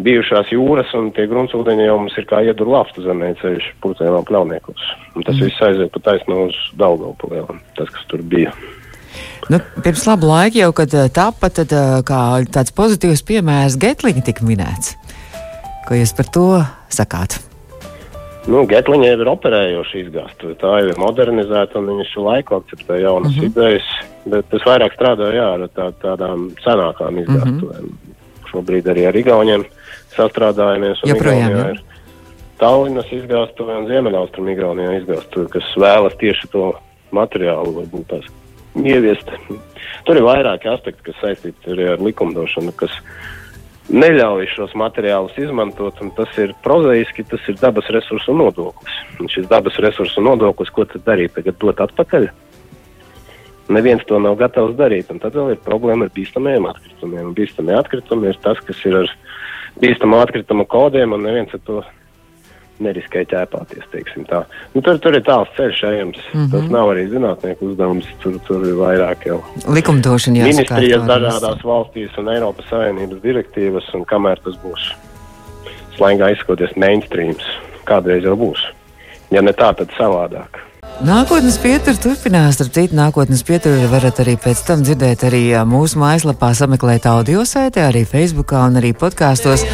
bijušās 0.04 0.52
jūras, 0.54 0.92
un 0.98 1.10
tie 1.16 1.26
gruntsūdeņi 1.30 1.88
jau 1.88 1.98
mums 2.02 2.18
ir 2.22 2.28
kā 2.30 2.44
iedur 2.46 2.70
laftu 2.76 3.02
zemē 3.06 3.32
ceļš 3.42 3.72
purcēnām 3.82 4.28
pļauniekos. 4.30 4.90
Un 5.16 5.26
tas 5.26 5.40
mm. 5.40 5.48
viss 5.48 5.64
aiziet 5.66 5.94
pa 5.96 6.04
taisno 6.12 6.44
uz 6.50 6.60
Daugavpilēm, 6.78 7.64
tas, 7.80 7.90
kas 7.96 8.06
tur 8.12 8.22
bija. 8.22 8.54
Nu, 9.48 9.62
pirms 9.80 10.04
laba 10.04 10.28
laika 10.28 10.60
jau, 10.60 10.72
kad 10.76 10.94
eh, 10.94 11.08
tapa, 11.14 11.48
tad 11.54 11.72
eh, 11.72 12.00
kā 12.08 12.22
tāds 12.52 12.74
pozitīvs 12.76 13.24
piemērs 13.28 13.78
Getliņa 13.80 14.24
tika 14.28 14.44
minēts. 14.44 14.98
Ko 15.88 15.96
jūs 15.96 16.12
par 16.18 16.28
to 16.36 16.48
sakāt? 16.92 17.38
Nu, 18.48 18.66
Getliņa 18.68 19.14
ir 19.14 19.30
operējoša 19.32 20.02
izgāstuve. 20.02 20.56
Tā 20.60 20.74
jau 20.82 20.90
ir 20.92 21.00
modernizēta 21.00 21.80
un 21.80 21.88
viņš 21.94 22.12
šo 22.12 22.26
laiku 22.26 22.58
akceptē 22.60 23.00
jaunas 23.00 23.36
mm 23.36 23.40
-hmm. 23.40 23.52
idejas. 23.52 23.88
Bet 24.28 24.56
es 24.56 24.66
vairāk 24.68 24.96
strādāju 24.96 25.40
jā, 25.40 25.48
ar 25.56 25.70
tā, 25.76 25.88
tādām 26.04 26.50
senākām 26.64 27.20
izgāstuvēm. 27.24 27.86
Mm 27.86 27.96
-hmm. 27.96 28.50
Šobrīd 28.52 28.88
arī 28.92 29.08
ar 29.08 29.16
Igauniem 29.16 29.64
sastrādājamies. 30.16 31.04
Joprojām, 31.08 31.52
jā. 31.52 31.70
Ir 31.72 31.82
Tallinas 32.60 33.08
izgāstuve 33.12 33.78
un 33.78 33.88
Ziemeļaustrum 33.88 34.50
Igaunijā 34.50 34.92
izgāstuve, 35.02 35.48
kas 35.50 35.64
vēlas 35.78 36.16
tieši 36.20 36.48
to 36.52 36.74
materiālu 37.12 37.72
varbūt 37.80 38.08
tās 38.08 38.26
ieviest. 38.86 39.32
Tur 40.08 40.20
ir 40.20 40.26
vairāki 40.28 40.70
aspekti, 40.72 41.10
kas 41.10 41.20
saistīti 41.22 41.74
arī 41.74 41.90
ar 41.94 42.04
likumdošanu, 42.04 42.74
kas 42.80 42.94
neļauj 43.92 44.48
šos 44.54 44.74
materiālus 44.80 45.38
izmantot. 45.40 46.00
Tas 46.18 46.40
ir 46.42 46.54
prozaiski, 46.64 47.26
tas 47.28 47.44
ir 47.48 47.60
dabas 47.62 47.90
resursu 47.94 48.36
nodoklis. 48.36 49.00
Un 49.22 49.32
šis 49.32 49.48
dabas 49.52 49.80
resursu 49.84 50.24
nodoklis, 50.24 50.72
ko 50.74 50.86
tad 50.88 51.06
darīt? 51.08 51.36
Tagad 51.38 51.60
dot 51.62 51.84
atpakaļ. 51.88 52.30
Neviens 53.74 54.06
to 54.08 54.20
nav 54.24 54.38
gatavs 54.40 54.78
darīt. 54.80 55.12
Un 55.12 55.20
tad 55.24 55.36
vēl 55.36 55.56
ir 55.56 55.64
problēma 55.64 56.08
ar 56.08 56.14
bīstamajiem 56.16 56.70
atkritumiem. 56.72 57.34
Bīstamie 57.36 57.76
atkritumi 57.76 58.32
ir 58.32 58.40
tas, 58.44 58.62
kas 58.64 58.84
ir 58.88 59.02
ar 59.02 59.12
bīstamu 59.82 60.22
atkritumu 60.22 60.66
kodiem, 60.70 61.14
un 61.16 61.28
neviens 61.28 61.52
ar 61.56 61.64
to 61.68 61.82
neriskē 62.84 63.24
ķēpāties. 63.32 63.88
Nu, 64.74 64.82
tur, 64.82 65.00
tur 65.04 65.18
ir 65.18 65.24
tāls 65.26 65.50
ceļš 65.58 65.82
ejams. 65.90 66.20
Mm 66.34 66.40
-hmm. 66.40 66.52
Tas 66.52 66.70
nav 66.74 66.92
arī 66.94 67.08
zinātnieku 67.12 67.72
uzdevums. 67.72 68.08
Tur, 68.24 68.40
tur 68.48 68.68
ir 68.68 68.78
vairāk 68.78 69.28
jau 69.30 69.42
likumdošana. 69.68 70.44
Ministrijas 70.44 71.04
dažādās 71.10 71.64
valstīs 71.64 72.18
un 72.18 72.30
Eiropas 72.30 72.70
Savienības 72.70 73.22
direktīvas, 73.24 73.94
un 73.94 74.06
kamēr 74.06 74.40
tas 74.44 74.56
būs 74.64 74.92
slēgā 75.98 76.32
izskoties 76.36 76.76
mainstreams, 76.76 77.44
kādreiz 77.86 78.24
jau 78.24 78.36
būs. 78.36 78.62
Ja 79.32 79.42
ne 79.42 79.52
tā, 79.52 79.74
tad 79.76 79.92
savādāk. 79.98 80.67
Nākotnes 81.06 81.60
pietura 81.62 82.00
turpinās. 82.02 82.58
Ar 82.64 82.72
citu 82.74 82.98
nākotnes 82.98 83.44
pieturu 83.46 83.86
varat 83.92 84.18
arī 84.24 84.34
pēc 84.42 84.64
tam 84.66 84.82
dzirdēt 84.82 85.28
arī 85.28 85.44
mūsu 85.70 86.00
mājaslapā, 86.02 86.50
sameklēt 86.58 87.06
audio 87.06 87.46
saitē, 87.46 87.86
arī 87.92 88.02
Facebookā 88.10 88.64
un 88.66 88.82
arī 88.82 88.96
podkāstos, 88.98 89.68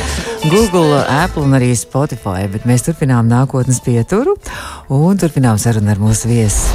Google, 0.51 0.99
Apple 1.07 1.45
un 1.47 1.55
arī 1.55 1.71
Spotify. 1.79 2.49
Bet 2.51 2.67
mēs 2.67 2.83
turpinām 2.89 3.31
nākotnes 3.31 3.79
pieturu 3.85 4.35
un 4.91 5.17
turpinām 5.17 5.55
sarunu 5.61 5.95
ar 5.95 6.03
mūsu 6.03 6.27
viesu. 6.27 6.67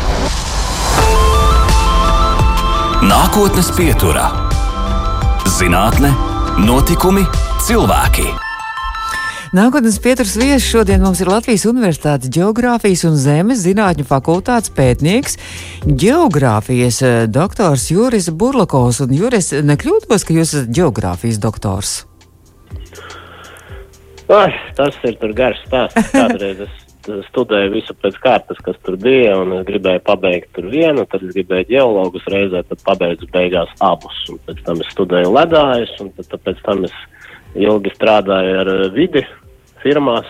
Nākotnes 3.04 3.68
pieturā- 3.76 4.32
zinātne, 5.60 6.16
notikumi, 6.64 7.28
cilvēki. 7.68 8.47
Nākotnes 9.48 9.96
pieturas 10.04 10.34
viesis 10.36 10.66
šodien 10.68 11.00
mums 11.00 11.22
ir 11.22 11.28
Latvijas 11.30 11.62
Universitātes 11.64 12.28
Geogrāfijas 12.34 13.06
un 13.08 13.14
Zemes 13.16 13.62
zinātņu 13.62 14.04
fakultātes 14.04 14.68
pētnieks, 14.76 15.38
geogrāfijas 15.88 16.98
eh, 17.00 17.14
doktors 17.32 17.86
Juris 17.88 18.28
Burlakovs. 18.28 19.00
Un 19.06 19.14
Juris, 19.16 19.54
nekļūdos, 19.64 20.26
ka 20.28 20.36
jūs 20.36 20.52
esat 20.52 20.68
geogrāfijas 20.76 21.40
doktors? 21.40 21.94
Ai, 24.28 24.52
tas 24.76 25.00
ir 25.08 25.16
garš 25.16 25.64
stāsts. 25.64 26.12
Kādreiz 26.12 26.66
es 26.66 26.78
studēju 27.30 27.72
visu 27.72 27.96
pēc 28.04 28.20
kārtas, 28.20 28.60
kas 28.60 28.76
tur 28.84 29.00
bija, 29.00 29.32
un 29.40 29.62
es 29.62 29.64
gribēju 29.70 30.04
pabeigt 30.04 30.52
tur 30.58 30.68
vienu, 30.68 31.08
tad 31.08 31.24
es 31.24 31.32
gribēju 31.32 31.70
geologus 31.72 32.28
reizē, 32.28 32.66
tad 32.68 32.84
pabeidzu 32.84 33.32
beigās 33.32 33.72
abus. 33.80 34.26
Un 34.28 34.44
pēc 34.44 34.60
tam 34.68 34.84
es 34.84 34.92
studēju 34.92 35.32
ledājus, 35.32 35.96
un 36.04 36.12
tad, 36.18 36.34
tad 36.34 36.50
pēc 36.50 36.66
tam 36.68 36.84
es 36.84 37.04
ilgi 37.58 37.94
strādāju 37.96 38.60
ar 38.62 38.70
eh, 38.74 38.84
vidi 38.94 39.24
firmās. 39.82 40.28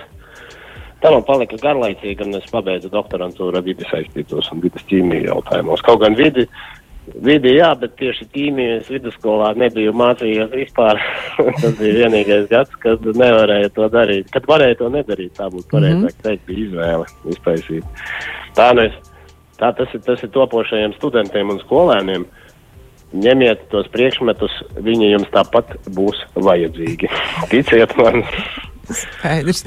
Tā 0.99 1.13
man 1.15 1.23
palika 1.27 1.59
garlaicīgi, 1.63 2.27
un 2.27 2.41
es 2.41 2.49
pabeidzu 2.51 2.91
doktorantūru 2.91 3.61
ar 3.61 3.65
vidi 3.67 3.87
saistītos 3.87 4.51
un 4.55 4.65
vidas 4.65 4.83
ķīmiju 4.91 5.29
jautājumos. 5.29 5.85
Kaut 5.87 6.01
gan 6.03 6.17
vidi, 6.19 6.43
vidi 7.23 7.53
jā, 7.55 7.69
bet 7.79 7.95
tieši 8.01 8.27
ķīmijas 8.33 8.91
vidusskolā 8.91 9.53
nebiju 9.63 9.95
mācījies 9.95 10.51
vispār. 10.57 10.99
Tas 11.61 11.77
bija 11.79 12.01
vienīgais 12.01 12.49
gads, 12.51 12.75
kad 12.83 13.07
nevarēju 13.07 13.71
to 13.77 13.87
darīt. 13.95 14.33
Kad 14.35 14.51
varēju 14.51 14.81
to 14.83 14.91
nedarīt, 14.97 15.37
tā 15.39 15.47
būtu 15.53 15.71
pareizāk 15.71 16.03
mm 16.03 16.11
-hmm. 16.11 16.27
teikt, 16.27 16.45
bija 16.51 16.67
izvēle 16.67 17.07
iztaisīt. 17.37 18.05
Tā, 18.59 18.73
nu 18.75 18.89
es, 18.89 18.99
tā 19.63 19.71
tas, 19.79 19.95
ir, 19.95 20.03
tas 20.03 20.23
ir 20.23 20.35
topošajiem 20.35 20.99
studentiem 20.99 21.55
un 21.55 21.63
skolēniem. 21.63 22.27
Uh, 22.27 22.48
ņemiet 23.17 23.69
tos 23.73 23.89
priekšmetus, 23.93 24.55
viņi 24.85 25.13
jums 25.15 25.29
tāpat 25.33 25.77
būs 25.97 26.21
vajadzīgi. 26.37 27.11
Ticiet 27.53 27.95
man! 28.01 28.25
Skaidrs. 28.89 29.67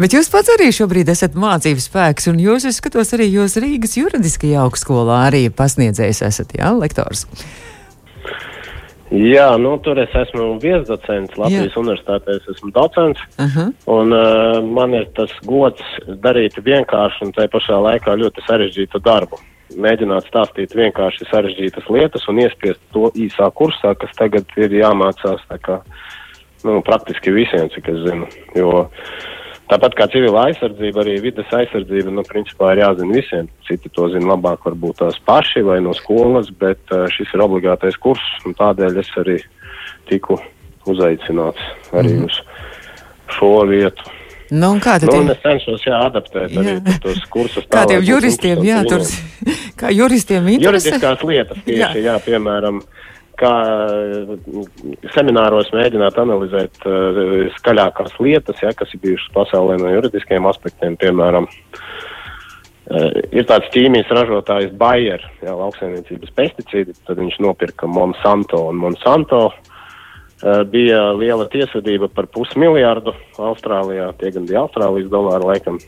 Bet 0.00 0.14
jūs 0.16 0.30
pats 0.32 0.48
arī 0.54 0.70
šobrīd 0.72 1.10
esat 1.12 1.36
mācības 1.36 1.88
spēks, 1.90 2.28
un 2.32 2.40
jūs, 2.40 2.64
es 2.68 2.80
skatos, 2.80 3.12
arī 3.16 3.28
jūs 3.28 3.58
Rīgas 3.60 3.96
juridiskajā 3.98 4.64
augstskolā 4.64 5.26
arī 5.28 5.46
pasniedzējs 5.52 6.22
esat, 6.24 6.56
jā, 6.56 6.72
lektors. 6.76 7.26
Jā, 9.12 9.52
nu, 9.62 9.76
tur 9.84 10.00
es 10.02 10.10
esmu 10.18 10.56
viesdocents 10.58 11.36
Latvijas 11.38 11.76
Jā. 11.76 11.78
universitātē, 11.78 12.40
es 12.40 12.48
esmu 12.56 12.72
docents, 12.74 13.20
uh 13.38 13.44
-huh. 13.46 13.68
un 13.86 14.12
uh, 14.12 14.58
man 14.66 14.94
ir 14.94 15.06
tas 15.14 15.30
gods 15.46 15.84
darīt 16.24 16.58
vienkāršu 16.58 17.28
un 17.28 17.32
tai 17.32 17.46
pašā 17.46 17.78
laikā 17.86 18.16
ļoti 18.18 18.42
sarežģītu 18.48 19.00
darbu 19.04 19.38
mēģināt 19.74 20.28
stāstīt 20.30 20.74
vienkārši 20.76 21.28
sarežģītas 21.30 21.88
lietas 21.90 22.26
un 22.30 22.42
iespiest 22.42 22.82
to 22.94 23.10
īsā 23.18 23.48
kursā, 23.56 23.94
kas 23.98 24.12
tagad 24.18 24.50
ir 24.60 24.74
jāmācās 24.78 25.42
kā, 25.64 25.80
nu, 26.64 26.78
praktiski 26.86 27.34
visiem, 27.34 27.68
cik 27.74 27.90
es 27.92 28.02
zinu. 28.06 28.28
Jo 28.56 28.86
tāpat 29.70 29.96
kā 29.98 30.06
civila 30.12 30.46
aizsardzība, 30.50 31.02
arī 31.02 31.16
vidas 31.24 31.50
aizsardzība, 31.58 32.14
nu, 32.14 32.24
principā 32.28 32.74
ir 32.74 32.84
jāzina 32.84 33.18
visiem. 33.18 33.50
Citi 33.66 33.90
to 33.92 34.10
zina 34.14 34.34
labāk, 34.34 34.62
varbūt 34.68 35.02
tās 35.02 35.18
paši 35.26 35.64
vai 35.66 35.80
no 35.82 35.94
skolas, 35.98 36.52
bet 36.62 36.94
šis 37.16 37.34
ir 37.34 37.46
obligātais 37.46 37.98
kurs, 37.98 38.22
un 38.46 38.54
tādēļ 38.58 39.02
es 39.02 39.10
arī 39.22 39.40
tiku 40.10 40.38
uzaicināts 40.86 41.62
arī 41.92 42.20
mm 42.20 42.30
uz 42.30 42.42
šo 43.36 43.64
vietu. 43.66 44.04
Nu, 44.54 44.76
kā 44.82 44.96
tad 45.02 45.10
nu, 45.10 45.32
es 45.32 45.40
cenšos 45.42 45.82
jā, 45.86 45.98
adaptēt 46.06 46.54
jā. 46.54 46.62
arī 46.62 46.94
tos 47.02 47.18
kursus. 47.32 47.66
Kādiem 47.72 48.04
juristiem, 48.06 48.62
jā, 48.66 48.82
tur, 48.86 49.02
kā 49.80 49.90
juristiem 49.94 50.46
interesē? 50.54 50.94
Juridiskās 50.94 51.26
lietas 51.26 51.62
tieši, 51.66 51.80
jā, 51.80 51.90
jā 52.04 52.16
piemēram, 52.22 52.80
kā 53.40 53.52
mm, 53.66 54.96
semināros 55.16 55.72
mēģināt 55.74 56.20
analizēt 56.22 56.86
uh, 56.86 57.20
skaļākās 57.58 58.14
lietas, 58.22 58.62
ja, 58.62 58.72
kas 58.76 58.94
ir 58.94 59.02
bijušas 59.02 59.34
pasaulē 59.34 59.80
no 59.82 59.90
juridiskiem 59.96 60.46
aspektiem, 60.52 60.98
piemēram. 61.00 61.50
Uh, 62.86 63.10
ir 63.34 63.48
tāds 63.50 63.66
ķīmijas 63.74 64.12
ražotājs 64.14 64.76
Bayer, 64.78 65.26
jā, 65.42 65.58
lauksaimniecības 65.58 66.36
pesticīdi, 66.38 66.94
tad 67.02 67.18
viņš 67.18 67.40
nopirka 67.42 67.90
Monsanto 67.90 68.62
un 68.70 68.78
Monsanto 68.78 69.48
uh, 69.50 69.72
bija 70.72 71.12
liela 71.16 71.46
tiesvedība 71.48 72.10
par 72.12 72.26
pusmiljārdu 72.26 73.14
Austrālijā, 73.38 74.12
tie 74.20 74.30
gan 74.34 74.46
bija 74.46 74.66
Austrālijas 74.66 75.10
dolāri 75.12 75.50
laikam. 75.52 75.78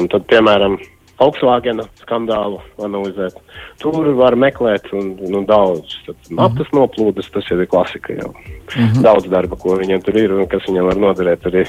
Un 0.00 0.08
tad, 0.08 0.24
piemēram, 0.30 0.78
Volkswagen 1.22 1.82
skandālu 2.00 2.58
analizēt. 2.82 3.36
Tur 3.82 4.08
var 4.18 4.34
meklēt 4.38 4.88
un, 4.96 5.12
nu, 5.30 5.42
daudz. 5.46 5.94
Tad 6.06 6.16
mm 6.30 6.38
-hmm. 6.38 6.72
noplūdes, 6.74 7.28
tas 7.34 7.50
jau 7.50 7.60
ir 7.60 7.68
klasika 7.70 8.16
jau. 8.16 8.32
Mm 8.32 8.88
-hmm. 8.88 9.02
Daudz 9.02 9.28
darba, 9.30 9.56
ko 9.56 9.76
viņiem 9.78 10.02
tur 10.02 10.16
ir 10.16 10.32
un 10.32 10.48
kas 10.48 10.66
viņiem 10.68 10.88
var 10.90 10.96
noderēt 10.96 11.46
arī 11.46 11.66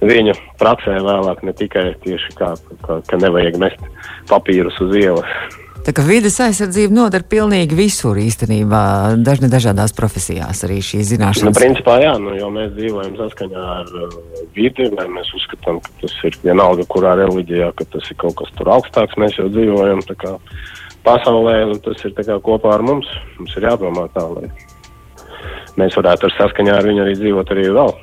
viņu 0.00 0.34
praksē 0.58 0.98
vēlāk, 1.00 1.42
ne 1.42 1.52
tikai 1.52 1.94
tieši 2.04 2.36
kā, 2.36 2.54
kā 2.82 3.00
ka 3.06 3.16
nevajag 3.16 3.56
mest 3.56 3.80
papīrus 4.28 4.80
uz 4.80 4.96
ielas. 4.96 5.30
Tā 5.88 5.94
kā 5.96 6.02
vides 6.04 6.34
aizsardzība 6.44 6.92
noder 6.92 7.22
pilnīgi 7.24 7.72
visur 7.72 8.18
īstenībā, 8.20 8.80
dažne 9.24 9.48
dažādās 9.48 9.94
profesijās 9.96 10.58
arī 10.66 10.82
šī 10.84 10.98
zināšana. 11.14 11.48
Nu, 11.48 11.56
principā 11.56 11.94
jā, 12.02 12.10
nu, 12.20 12.34
jo 12.36 12.50
mēs 12.52 12.74
dzīvojam 12.74 13.14
saskaņā 13.16 13.62
ar 13.72 13.94
uh, 13.96 14.18
vidi, 14.52 14.84
vai 14.92 15.06
mēs 15.14 15.30
uzskatām, 15.38 15.78
ka 15.80 15.94
tas 16.02 16.16
ir 16.28 16.36
vienalga, 16.42 16.84
kurā 16.92 17.14
reliģijā, 17.22 17.70
ka 17.78 17.86
tas 17.94 18.10
ir 18.12 18.18
kaut 18.20 18.36
kas 18.42 18.52
tur 18.58 18.68
augstāks, 18.74 19.16
mēs 19.16 19.38
jau 19.40 19.48
dzīvojam 19.48 20.04
tā 20.10 20.18
kā 20.20 20.34
pasaulē, 21.08 21.56
un 21.70 21.80
tas 21.86 22.04
ir 22.04 22.12
tā 22.18 22.26
kā 22.28 22.36
kopā 22.36 22.74
ar 22.76 22.84
mums. 22.84 23.08
Mums 23.38 23.56
ir 23.56 23.70
jādomā 23.70 24.04
tā, 24.12 24.26
lai 24.28 24.52
mēs 25.80 25.96
varētu 25.96 26.28
ar 26.28 26.36
saskaņā 26.36 26.76
ar 26.82 26.90
viņu 26.90 27.06
arī 27.06 27.16
dzīvot 27.16 27.54
arī 27.56 27.64
vēl 27.78 27.96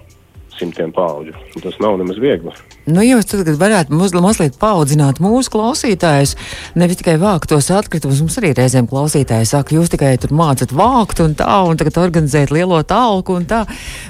simtiem 0.58 0.90
paudžu. 0.96 1.38
Tas 1.62 1.78
nav 1.86 2.02
nemaz 2.02 2.18
viegli. 2.18 2.58
Nu, 2.86 3.02
jūs 3.02 3.26
tagad 3.26 3.58
varētu 3.58 3.96
mazliet 4.22 4.60
paudzināt 4.62 5.18
mūsu 5.24 5.50
klausītājus, 5.56 6.36
nevis 6.78 7.00
tikai 7.00 7.16
vākt 7.22 7.50
tos 7.50 7.72
atkritumus. 7.74 8.20
Mums 8.22 8.38
arī 8.38 8.52
reizēm 8.54 8.86
klausītāji 8.92 9.48
saka, 9.50 9.74
jūs 9.74 9.90
tikai 9.94 10.12
tur 10.22 10.36
mācat 10.38 10.70
vākt 10.76 11.24
un 11.26 11.34
tā, 11.38 11.48
un 11.66 11.80
tagad 11.82 11.98
organizēt 12.04 12.54
lielo 12.54 12.78
talku 12.86 13.40
un 13.40 13.48
tā. 13.50 13.64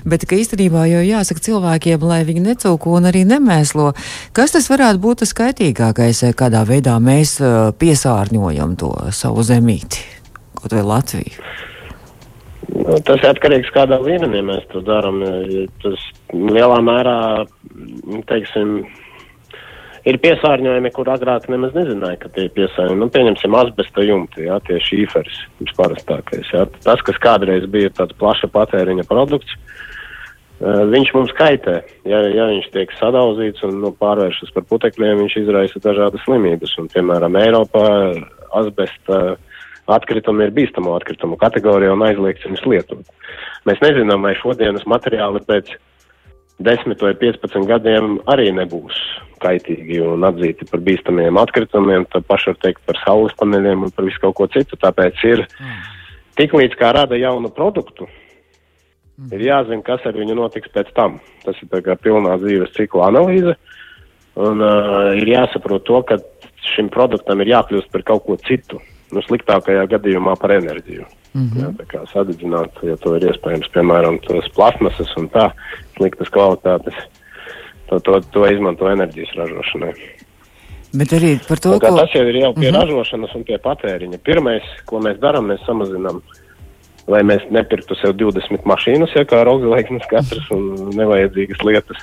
Bet 0.03 0.27
īstenībā 0.27 0.83
jau 0.91 1.05
jāsaka 1.07 1.45
cilvēkiem, 1.47 2.03
lai 2.03 2.23
viņi 2.27 2.43
necūko 2.49 2.97
un 2.99 3.07
arī 3.11 3.23
nemēslo. 3.29 3.93
Kas 4.35 4.57
tas 4.57 4.67
varētu 4.71 4.99
būt 5.05 5.23
tas 5.23 5.31
skaitīgākais, 5.31 6.25
kādā 6.35 6.65
veidā 6.67 6.97
mēs 6.99 7.37
piesārņojam 7.79 8.75
to 8.81 8.91
savu 9.15 9.47
zemīti, 9.47 10.03
kaut 10.59 10.75
vai 10.75 10.83
Latviju? 10.83 11.74
Nu, 12.73 12.97
tas 13.05 13.23
atkarīgs 13.27 13.71
no 13.71 13.75
kādā 13.75 13.97
līmenī 14.01 14.41
mēs 14.45 14.65
to 14.71 14.81
darām. 14.85 15.21
Tas 15.83 16.05
lielā 16.33 16.77
mērā, 16.85 17.17
teiksim, 18.29 18.77
ir 20.09 20.19
piesārņojumi, 20.23 20.91
kur 20.95 21.09
agrāk 21.13 21.47
nemaz 21.51 21.75
nezināja, 21.77 22.19
ka 22.21 22.31
tie 22.33 22.47
ir 22.47 22.53
piesārņojumi. 22.57 23.01
Nu, 23.01 23.09
pieņemsim, 23.13 23.57
asbesta 23.59 24.05
jumti, 24.05 24.45
jā, 24.47 24.59
tie 24.67 24.79
šīferis, 24.87 25.41
visparastākais. 25.63 26.51
Jā. 26.53 26.65
Tas, 26.85 27.01
kas 27.05 27.21
kādreiz 27.23 27.67
bija 27.71 27.93
tāds 27.95 28.17
plaša 28.21 28.49
patēriņa 28.53 29.07
produkts, 29.09 29.57
viņš 30.61 31.11
mums 31.17 31.33
kaitē. 31.35 31.81
Ja, 32.07 32.21
ja 32.31 32.47
viņš 32.51 32.69
tiek 32.73 32.93
sadauzīts 32.99 33.65
un 33.67 33.81
nu, 33.83 33.91
pārvēršas 33.99 34.53
par 34.55 34.67
putekļiem, 34.69 35.25
viņš 35.25 35.41
izraisa 35.41 35.81
dažādas 35.83 36.23
slimības. 36.27 36.77
Un, 36.81 36.89
piemēram, 36.93 37.35
Eiropā 37.41 37.89
asbesta 38.55 39.35
atkritumi 39.91 40.47
ir 40.47 40.53
bīstamo 40.55 40.95
atkritumu 40.97 41.37
kategorija 41.41 41.93
un 41.93 42.03
aizliegts 42.05 42.47
viņus 42.47 42.65
lietot. 42.69 43.11
Mēs 43.69 43.81
nezinām, 43.83 44.25
vai 44.25 44.33
šodienas 44.39 44.85
materiāli 44.89 45.41
pēc 45.45 45.71
10 46.65 47.01
vai 47.03 47.13
15 47.19 47.67
gadiem 47.67 48.19
arī 48.31 48.47
nebūs 48.55 48.97
kaitīgi 49.43 49.99
un 50.05 50.23
atzīti 50.25 50.67
par 50.69 50.81
bīstamiem 50.85 51.37
atkritumiem, 51.37 52.07
tad 52.11 52.25
paši 52.29 52.53
var 52.53 52.61
teikt 52.63 52.85
par 52.87 52.99
saules 53.03 53.35
paneļiem 53.39 53.83
un 53.85 53.91
par 53.93 54.07
visu 54.07 54.21
kaut 54.23 54.37
ko 54.39 54.47
citu. 54.53 54.79
Tāpēc 54.79 55.25
ir 55.27 55.43
tik 56.39 56.55
līdz 56.55 56.79
kā 56.79 56.93
rada 56.95 57.19
jaunu 57.19 57.51
produktu, 57.53 58.07
ir 59.35 59.45
jāzina, 59.49 59.83
kas 59.85 60.07
ar 60.07 60.15
viņu 60.17 60.37
notiks 60.39 60.71
pēc 60.73 60.93
tam. 60.95 61.19
Tas 61.43 61.59
ir 61.61 61.69
tā 61.71 61.83
kā 61.83 61.97
pilnā 61.99 62.39
dzīves 62.41 62.73
cikla 62.77 63.11
analīze. 63.11 63.57
Un 64.35 64.59
uh, 64.59 65.13
ir 65.15 65.29
jāsaprot 65.31 65.85
to, 65.87 66.01
ka 66.07 66.17
šim 66.73 66.89
produktam 66.91 67.39
ir 67.43 67.53
jākļūst 67.53 67.91
par 67.93 68.03
kaut 68.07 68.25
ko 68.25 68.35
citu 68.43 68.81
nu, 69.13 69.21
sliktākajā 69.25 69.85
gadījumā 69.91 70.35
par 70.41 70.55
enerģiju. 70.55 71.05
Mm 71.35 71.49
-hmm. 71.49 71.61
Jā, 71.61 71.69
tā 71.79 71.85
kā 71.91 72.03
sadedzināt, 72.13 72.71
ja 72.83 72.95
to 72.97 73.15
ir 73.15 73.27
iespējams, 73.29 73.71
piemēram, 73.75 74.19
tos 74.23 74.47
plasmasas 74.55 75.11
un 75.17 75.29
tā 75.29 75.51
sliktas 75.97 76.29
kvalitātes, 76.29 76.95
to, 77.89 77.99
to, 77.99 78.21
to 78.31 78.45
izmanto 78.47 78.89
enerģijas 78.89 79.35
ražošanai. 79.35 79.93
Bet 80.95 81.11
arī 81.17 81.35
par 81.47 81.59
to, 81.59 81.75
ka 81.79 81.91
tas 81.91 82.15
jau 82.15 82.23
ir 82.23 82.37
jau 82.39 82.53
pie 82.53 82.71
mm 82.71 82.75
-hmm. 82.75 82.81
ražošanas 82.81 83.35
un 83.35 83.43
pie 83.43 83.57
patēriņa. 83.57 84.17
Pirmais, 84.23 84.63
ko 84.85 84.99
mēs 84.99 85.19
darām, 85.19 85.51
mēs 85.51 85.65
samazinām, 85.65 86.21
lai 87.07 87.21
mēs 87.23 87.43
nepirktu 87.51 87.95
sev 87.95 88.15
20 88.15 88.65
mašīnas, 88.65 89.15
ja 89.15 89.25
kā 89.25 89.43
rogzvaigznes 89.43 90.07
katrs 90.09 90.51
un 90.51 90.89
nevajadzīgas 90.95 91.63
lietas. 91.63 91.97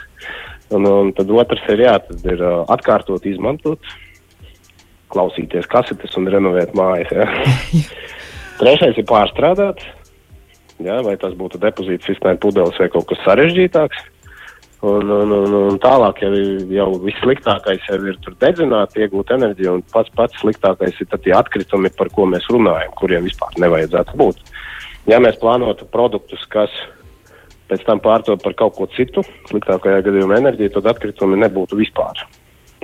Un, 0.71 0.87
un 0.87 1.13
tad 1.13 1.31
otrs 1.31 1.63
ir, 1.69 1.81
jā, 1.81 1.99
tad 1.99 2.33
ir 2.33 2.43
atkārtot 2.69 3.27
izmantot, 3.27 3.79
klausīties 5.13 5.69
kasetes 5.71 6.17
un 6.21 6.31
renovēt 6.33 6.75
mājas. 6.79 7.13
Ja. 7.13 7.29
Trešais 8.61 8.99
ir 9.01 9.07
pārstrādāt, 9.09 9.83
ja, 10.83 11.01
vai 11.05 11.17
tas 11.21 11.37
būtu 11.39 11.61
depozīta 11.63 12.09
sistēma, 12.09 12.41
pudeles 12.43 12.79
vai 12.81 12.91
kaut 12.93 13.09
kas 13.11 13.23
sarežģītāks. 13.27 14.09
Un, 14.83 15.07
un, 15.15 15.31
un, 15.31 15.53
un 15.55 15.77
tālāk 15.79 16.25
jau, 16.25 16.31
jau 16.75 16.87
viss 17.05 17.21
sliktākais 17.23 17.85
jau 17.87 18.01
ir 18.11 18.17
tur 18.25 18.35
dedzināt, 18.43 18.97
iegūt 18.99 19.31
enerģiju, 19.37 19.77
un 19.79 19.85
pats 19.95 20.11
pats 20.19 20.41
sliktākais 20.43 20.99
ir 20.99 21.11
tie 21.13 21.37
atkritumi, 21.39 21.93
par 21.95 22.11
ko 22.11 22.27
mēs 22.27 22.49
runājam, 22.51 22.91
kuriem 22.99 23.29
vispār 23.29 23.55
nevajadzētu 23.63 24.19
būt. 24.19 24.43
Ja 25.07 25.23
mēs 25.23 25.39
plānotu 25.39 25.87
produktus, 25.91 26.43
kas 26.51 26.75
pēc 27.71 27.87
tam 27.87 28.03
pārto 28.03 28.35
par 28.43 28.59
kaut 28.59 28.75
ko 28.75 28.91
citu, 28.97 29.23
sliktākajā 29.53 30.03
gadījumā 30.09 30.43
enerģiju, 30.43 30.75
tad 30.75 30.91
atkritumi 30.97 31.39
nebūtu 31.45 31.79
vispār. 31.79 32.27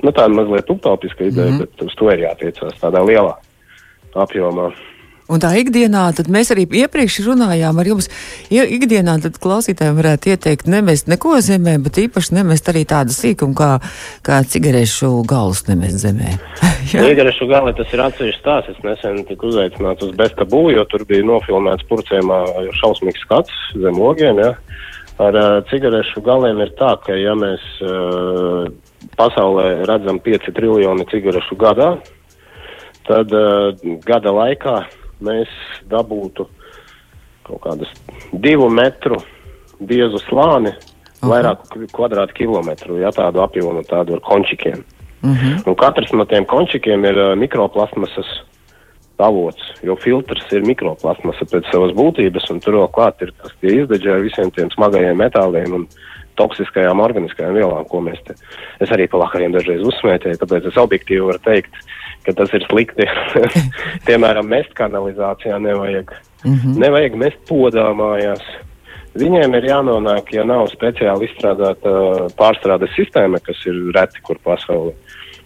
Nu, 0.03 0.13
tā 0.15 0.29
ir 0.29 0.35
mazliet 0.35 0.69
utopiska 0.69 1.23
ideja, 1.23 1.49
mm 1.49 1.57
-hmm. 1.57 1.59
bet 1.59 1.81
uz 1.81 1.95
to 1.95 2.11
ir 2.11 2.19
jātiecās 2.27 2.79
tādā 2.81 3.03
lielā 3.05 3.35
apjomā. 4.15 4.71
Un 5.29 5.37
tā 5.37 5.51
ikdienā, 5.61 6.07
tad 6.17 6.25
mēs 6.33 6.49
arī 6.49 6.63
iepriekš 6.65 7.19
runājām 7.27 7.77
ar 7.77 7.87
jums, 7.91 8.07
ja 8.49 8.63
ikdienā 8.65 9.19
tad 9.21 9.35
klausītājiem 9.37 9.99
varētu 9.99 10.31
ieteikt 10.33 10.65
nemest 10.65 11.05
neko 11.11 11.35
zemē, 11.45 11.75
bet 11.85 11.99
īpaši 12.01 12.33
nemest 12.33 12.71
arī 12.71 12.81
tādu 12.89 13.13
sīkumu 13.13 13.53
kā, 13.53 13.69
kā 14.25 14.39
cigarešu 14.41 15.11
galus 15.29 15.67
nemest 15.67 16.01
zemē. 16.01 16.33
cigarešu 16.89 17.45
gali 17.45 17.75
tas 17.77 17.93
ir 17.93 18.01
atsevišķs 18.07 18.41
stāsts. 18.41 18.73
Es 18.73 18.81
nesen 18.87 19.21
tiku 19.29 19.51
uzaicināts 19.51 20.07
uz 20.07 20.17
Bestabū, 20.17 20.71
jo 20.73 20.87
tur 20.89 21.05
bija 21.05 21.27
nofilmēts 21.29 21.85
purcēmā 21.91 22.41
šausmīgs 22.81 23.21
skats 23.27 23.53
zem 23.77 24.01
ogiem. 24.01 24.41
Ja. 24.41 24.55
Ar 25.21 25.37
uh, 25.37 25.61
cigarešu 25.69 26.25
galiem 26.25 26.65
ir 26.65 26.73
tā, 26.79 26.95
ka 27.05 27.13
ja 27.13 27.37
mēs 27.37 27.61
uh, 27.85 28.65
pasaulē 29.17 29.85
redzam 29.87 30.19
5 30.23 30.51
triljoni 30.55 31.05
cigarešu 31.11 31.57
gadā, 31.59 31.89
tad 33.07 33.33
uh, 33.35 33.73
gada 34.05 34.33
laikā 34.35 34.77
mēs 35.25 35.51
dabūtu 35.91 36.47
kaut 37.47 37.61
kādus 37.63 37.91
divu 38.31 38.69
metru 38.69 39.17
biezu 39.79 40.21
slāni, 40.27 40.73
okay. 40.75 41.29
vairāku 41.31 41.87
kvadrātkilometru, 41.95 42.99
ja 43.01 43.11
tādu 43.15 43.41
apjomu, 43.43 43.83
tādu 43.87 44.19
ar 44.19 44.23
končikiem. 44.25 44.83
Uh 45.21 45.29
mhm. 45.29 45.35
-huh. 45.35 45.67
Un 45.67 45.75
katrs 45.75 46.13
no 46.13 46.25
tiem 46.25 46.45
končikiem 46.45 47.05
ir 47.05 47.17
uh, 47.17 47.35
mikroplasmasas 47.35 48.29
avots, 49.17 49.61
jo 49.83 49.95
filtrs 49.99 50.45
ir 50.55 50.63
mikroplasmasa 50.63 51.45
pēc 51.51 51.67
savas 51.71 51.91
būtības, 51.97 52.47
un 52.53 52.59
tur 52.63 52.73
vēl 52.79 52.91
klāt 52.95 53.21
ir 53.21 53.33
tas 53.41 53.51
izdeģē 53.61 54.15
ar 54.15 54.23
visiem 54.23 54.51
tiem 54.51 54.71
smagajiem 54.71 55.19
metāliem 55.19 55.75
un 55.75 55.87
toksiskajām 56.39 57.01
organiskajām 57.03 57.57
vielām, 57.57 57.85
ko 57.89 58.01
mēs 58.05 58.21
te. 58.27 58.35
Es 58.83 58.91
arī 58.95 59.09
pa 59.11 59.21
vakariem 59.21 59.53
dažreiz 59.55 59.83
uzsmēķēju, 59.91 60.39
tāpēc 60.41 60.69
es 60.71 60.79
objektīvi 60.79 61.27
varu 61.27 61.43
teikt, 61.45 61.75
ka 62.25 62.35
tas 62.39 62.53
ir 62.55 62.65
slikti. 62.69 63.07
Piemēram, 64.07 64.49
mest 64.49 64.73
kanalizācijā 64.79 65.59
nevajag. 65.63 66.15
Mm 66.45 66.55
-hmm. 66.55 66.79
Nevajag 66.85 67.19
mest 67.19 67.43
podā 67.49 67.89
mājās. 67.93 68.43
Viņiem 69.19 69.55
ir 69.57 69.65
jānonāk, 69.71 70.33
ja 70.33 70.43
nav 70.45 70.67
speciāli 70.69 71.27
izstrādāta 71.27 71.89
uh, 71.89 72.27
pārstrādes 72.37 72.93
sistēma, 72.95 73.39
kas 73.43 73.57
ir 73.65 73.75
reti 73.95 74.21
kur 74.21 74.37
pasaulē. 74.45 74.93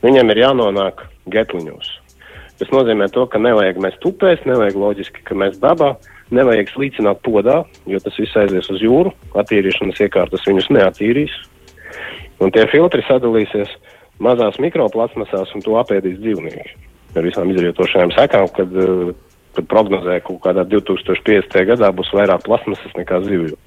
Viņiem 0.04 0.32
ir 0.32 0.38
jānonāk 0.44 1.06
getliņos. 1.32 2.03
Tas 2.64 2.72
nozīmē 2.72 3.10
to, 3.12 3.26
ka 3.28 3.42
nevajag 3.44 3.76
mest 3.84 4.06
upēs, 4.08 4.46
nevajag 4.48 4.78
loģiski, 4.80 5.24
ka 5.28 5.36
mēs 5.36 5.58
dabā, 5.60 5.98
nevajag 6.32 6.70
slīcināt 6.72 7.20
podā, 7.26 7.58
jo 7.92 8.00
tas 8.00 8.16
viss 8.16 8.38
aizies 8.40 8.70
uz 8.72 8.80
jūru. 8.80 9.10
Attīrīšanas 9.36 10.00
iekārtas 10.06 10.46
viņus 10.48 10.70
neatīrīs. 10.72 11.34
Un 12.40 12.54
tie 12.56 12.64
filtri 12.72 13.04
sadalīsies 13.04 13.74
mazās 14.24 14.56
mikroplasmasās 14.64 15.52
un 15.58 15.66
to 15.66 15.76
apēdīs 15.82 16.22
dzīvnieki. 16.22 16.72
Ar 17.20 17.28
visām 17.28 17.52
izrietošajām 17.52 18.14
sekām, 18.16 18.48
kad, 18.56 18.72
eh, 18.80 19.12
kad 19.58 19.68
prognozē, 19.74 20.22
ka 20.22 20.30
kaut 20.30 20.40
kādā 20.46 20.64
2050. 20.64 21.66
gadā 21.68 21.90
būs 21.92 22.14
vairāk 22.16 22.46
plasmasas 22.48 22.96
nekā 22.96 23.20
zivju. 23.26 23.58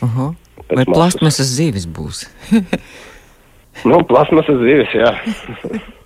Uh 0.00 0.08
-huh. 0.08 0.34
Vai 0.72 0.86
plasmasas 0.88 1.52
zivis 1.60 1.84
būs? 1.84 2.24
nu, 3.90 4.00
plasmasas 4.08 4.56
zivis, 4.64 4.96
jā. 4.96 5.12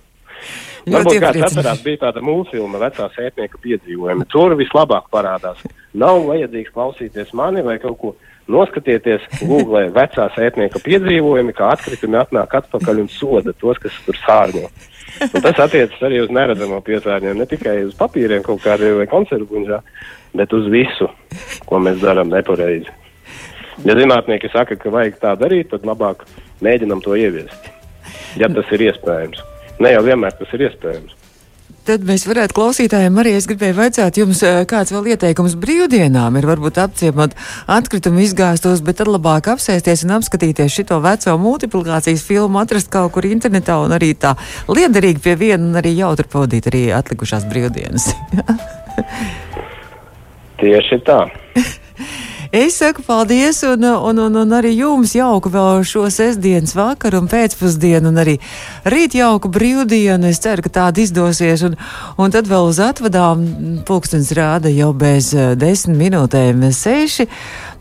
Varbūt 0.93 1.19
kāds 1.23 1.45
atcerās, 1.49 1.83
bija 1.85 2.01
tāda 2.05 2.23
mūzfilma 2.25 2.81
vecā 2.81 3.09
sētnieka 3.15 3.61
piedzīvojuma. 3.63 4.27
Tur 4.31 4.55
vislabāk 4.59 5.09
parādās. 5.13 5.61
Nav 5.97 6.23
vajadzīgs 6.27 6.73
klausīties 6.75 7.33
mani 7.37 7.63
vai 7.65 7.79
kaut 7.81 7.97
ko. 8.01 8.15
Noskatieties, 8.49 9.27
googlē 9.45 9.83
vecās 9.93 10.37
ētnieka 10.41 10.79
piedzīvojumi, 10.81 11.53
kā 11.53 11.67
atkritumi 11.75 12.17
atnāk 12.17 12.55
atpakaļ 12.57 13.03
un 13.03 13.09
soda 13.13 13.53
tos, 13.53 13.77
kas 13.83 13.93
tur 14.07 14.17
sārņo. 14.23 14.63
Un 15.27 15.43
tas 15.43 15.59
attiecas 15.61 16.01
arī 16.07 16.23
uz 16.23 16.31
neredzamo 16.33 16.79
piesārņojumu, 16.85 17.43
ne 17.43 17.47
tikai 17.49 17.75
uz 17.85 17.93
papīriem 17.99 18.41
kaut 18.45 18.63
kādiem 18.63 18.97
vai 19.01 19.05
konservu 19.11 19.51
buņģā, 19.51 19.79
bet 20.41 20.55
uz 20.57 20.65
visu, 20.73 21.11
ko 21.69 21.81
mēs 21.83 22.01
darām 22.01 22.33
nepareizi. 22.33 22.89
Ja 23.85 23.93
zinātnieki 23.95 24.49
saka, 24.49 24.79
ka 24.81 24.91
vajag 24.97 25.21
tā 25.21 25.35
darīt, 25.39 25.69
tad 25.69 25.85
labāk 25.85 26.25
mēģinam 26.65 27.05
to 27.05 27.13
ieviest, 27.19 27.69
ja 28.41 28.49
tas 28.49 28.73
ir 28.73 28.89
iespējams. 28.89 29.45
Ne 29.79 29.95
jau 29.95 30.03
vienmēr 30.05 30.35
tas 30.35 30.53
ir 30.55 30.67
iespējams. 30.67 31.15
Tad 31.89 32.03
mēs 32.05 32.25
varētu 32.29 32.53
klausītājiem 32.53 33.15
arī 33.21 33.31
es 33.37 33.47
gribēju 33.49 33.73
vaicāt 33.77 34.17
jums, 34.19 34.43
eh, 34.45 34.59
kāds 34.69 34.91
vēl 34.93 35.07
ieteikums 35.13 35.55
brīvdienām 35.57 36.37
ir 36.37 36.45
varbūt 36.45 36.77
apciemot 36.83 37.33
atkritumu 37.65 38.21
izgāstos, 38.21 38.83
bet 38.85 38.99
tad 38.99 39.09
labāk 39.09 39.49
apsēsties 39.53 40.03
un 40.05 40.17
apskatīties 40.19 40.75
šito 40.75 40.99
veco 41.01 41.37
multiplikācijas 41.41 42.25
filmu, 42.27 42.61
atrast 42.61 42.91
kaut 42.93 43.13
kur 43.15 43.23
internetā 43.23 43.79
un 43.85 43.95
arī 43.97 44.13
tā 44.13 44.35
liederīgi 44.67 45.23
pie 45.23 45.35
viena 45.35 45.65
un 45.65 45.81
arī 45.81 45.95
jautri 45.97 46.29
pavadīt 46.29 46.69
arī 46.69 46.83
atlikušās 46.93 47.49
brīvdienas. 47.49 48.11
Tieši 50.61 51.01
tā. 51.07 51.23
Es 52.51 52.79
saku 52.79 53.03
paldies, 53.05 53.61
un, 53.61 53.83
un, 53.83 54.17
un, 54.17 54.35
un 54.41 54.53
arī 54.57 54.71
jums 54.73 55.11
jauku 55.13 55.51
vēl 55.53 55.83
šo 55.85 56.07
sestdienas 56.09 56.71
vakaru 56.73 57.19
un 57.21 57.27
pēcpusdienu, 57.29 58.09
un 58.09 58.17
arī 58.23 58.33
rīt 58.89 59.13
jauku 59.13 59.51
brīvdienu. 59.53 60.25
Es 60.31 60.41
ceru, 60.41 60.65
ka 60.65 60.71
tāda 60.79 61.03
izdosies, 61.03 61.61
un, 61.67 61.75
un 62.17 62.33
tad 62.33 62.49
vēl 62.49 62.71
uz 62.71 62.79
atvadām 62.81 63.43
pulkstens 63.85 64.31
rāda 64.33 64.71
jau 64.73 64.89
bez 64.97 65.29
uh, 65.37 65.51
desmit 65.53 65.99
minūtēm 65.99 66.65
seši. 66.73 67.27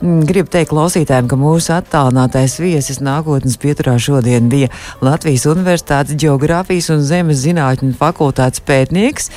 Mm, 0.03 0.21
gribu 0.29 0.53
teikt 0.53 0.75
klausītājiem, 0.75 1.33
ka 1.33 1.41
mūsu 1.41 1.73
attālinātais 1.79 2.59
viesis 2.61 3.01
nākotnes 3.01 3.57
pieturā 3.57 3.97
šodien 3.97 4.53
bija 4.53 4.69
Latvijas 5.01 5.49
Universitātes 5.49 6.21
Geogrāfijas 6.21 6.93
un 6.93 7.09
Zemes 7.09 7.41
zinātņu 7.47 7.97
fakultātes 7.97 8.61
pētnieks 8.69 9.33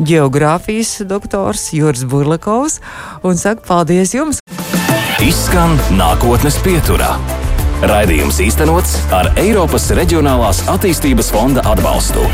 geogrāfijas 0.00 1.00
doktors 1.06 1.70
Juris 1.72 2.04
Burlakovs 2.04 2.80
un 3.22 3.36
saka 3.36 3.64
paldies 3.66 4.14
jums! 4.16 4.40
Izskan 5.20 5.76
nākotnes 5.96 6.56
pieturā. 6.64 7.12
Raidījums 7.84 8.40
īstenots 8.44 8.96
ar 9.16 9.32
Eiropas 9.40 9.90
Reģionālās 9.96 10.64
attīstības 10.72 11.32
fonda 11.32 11.64
atbalstu. 11.68 12.24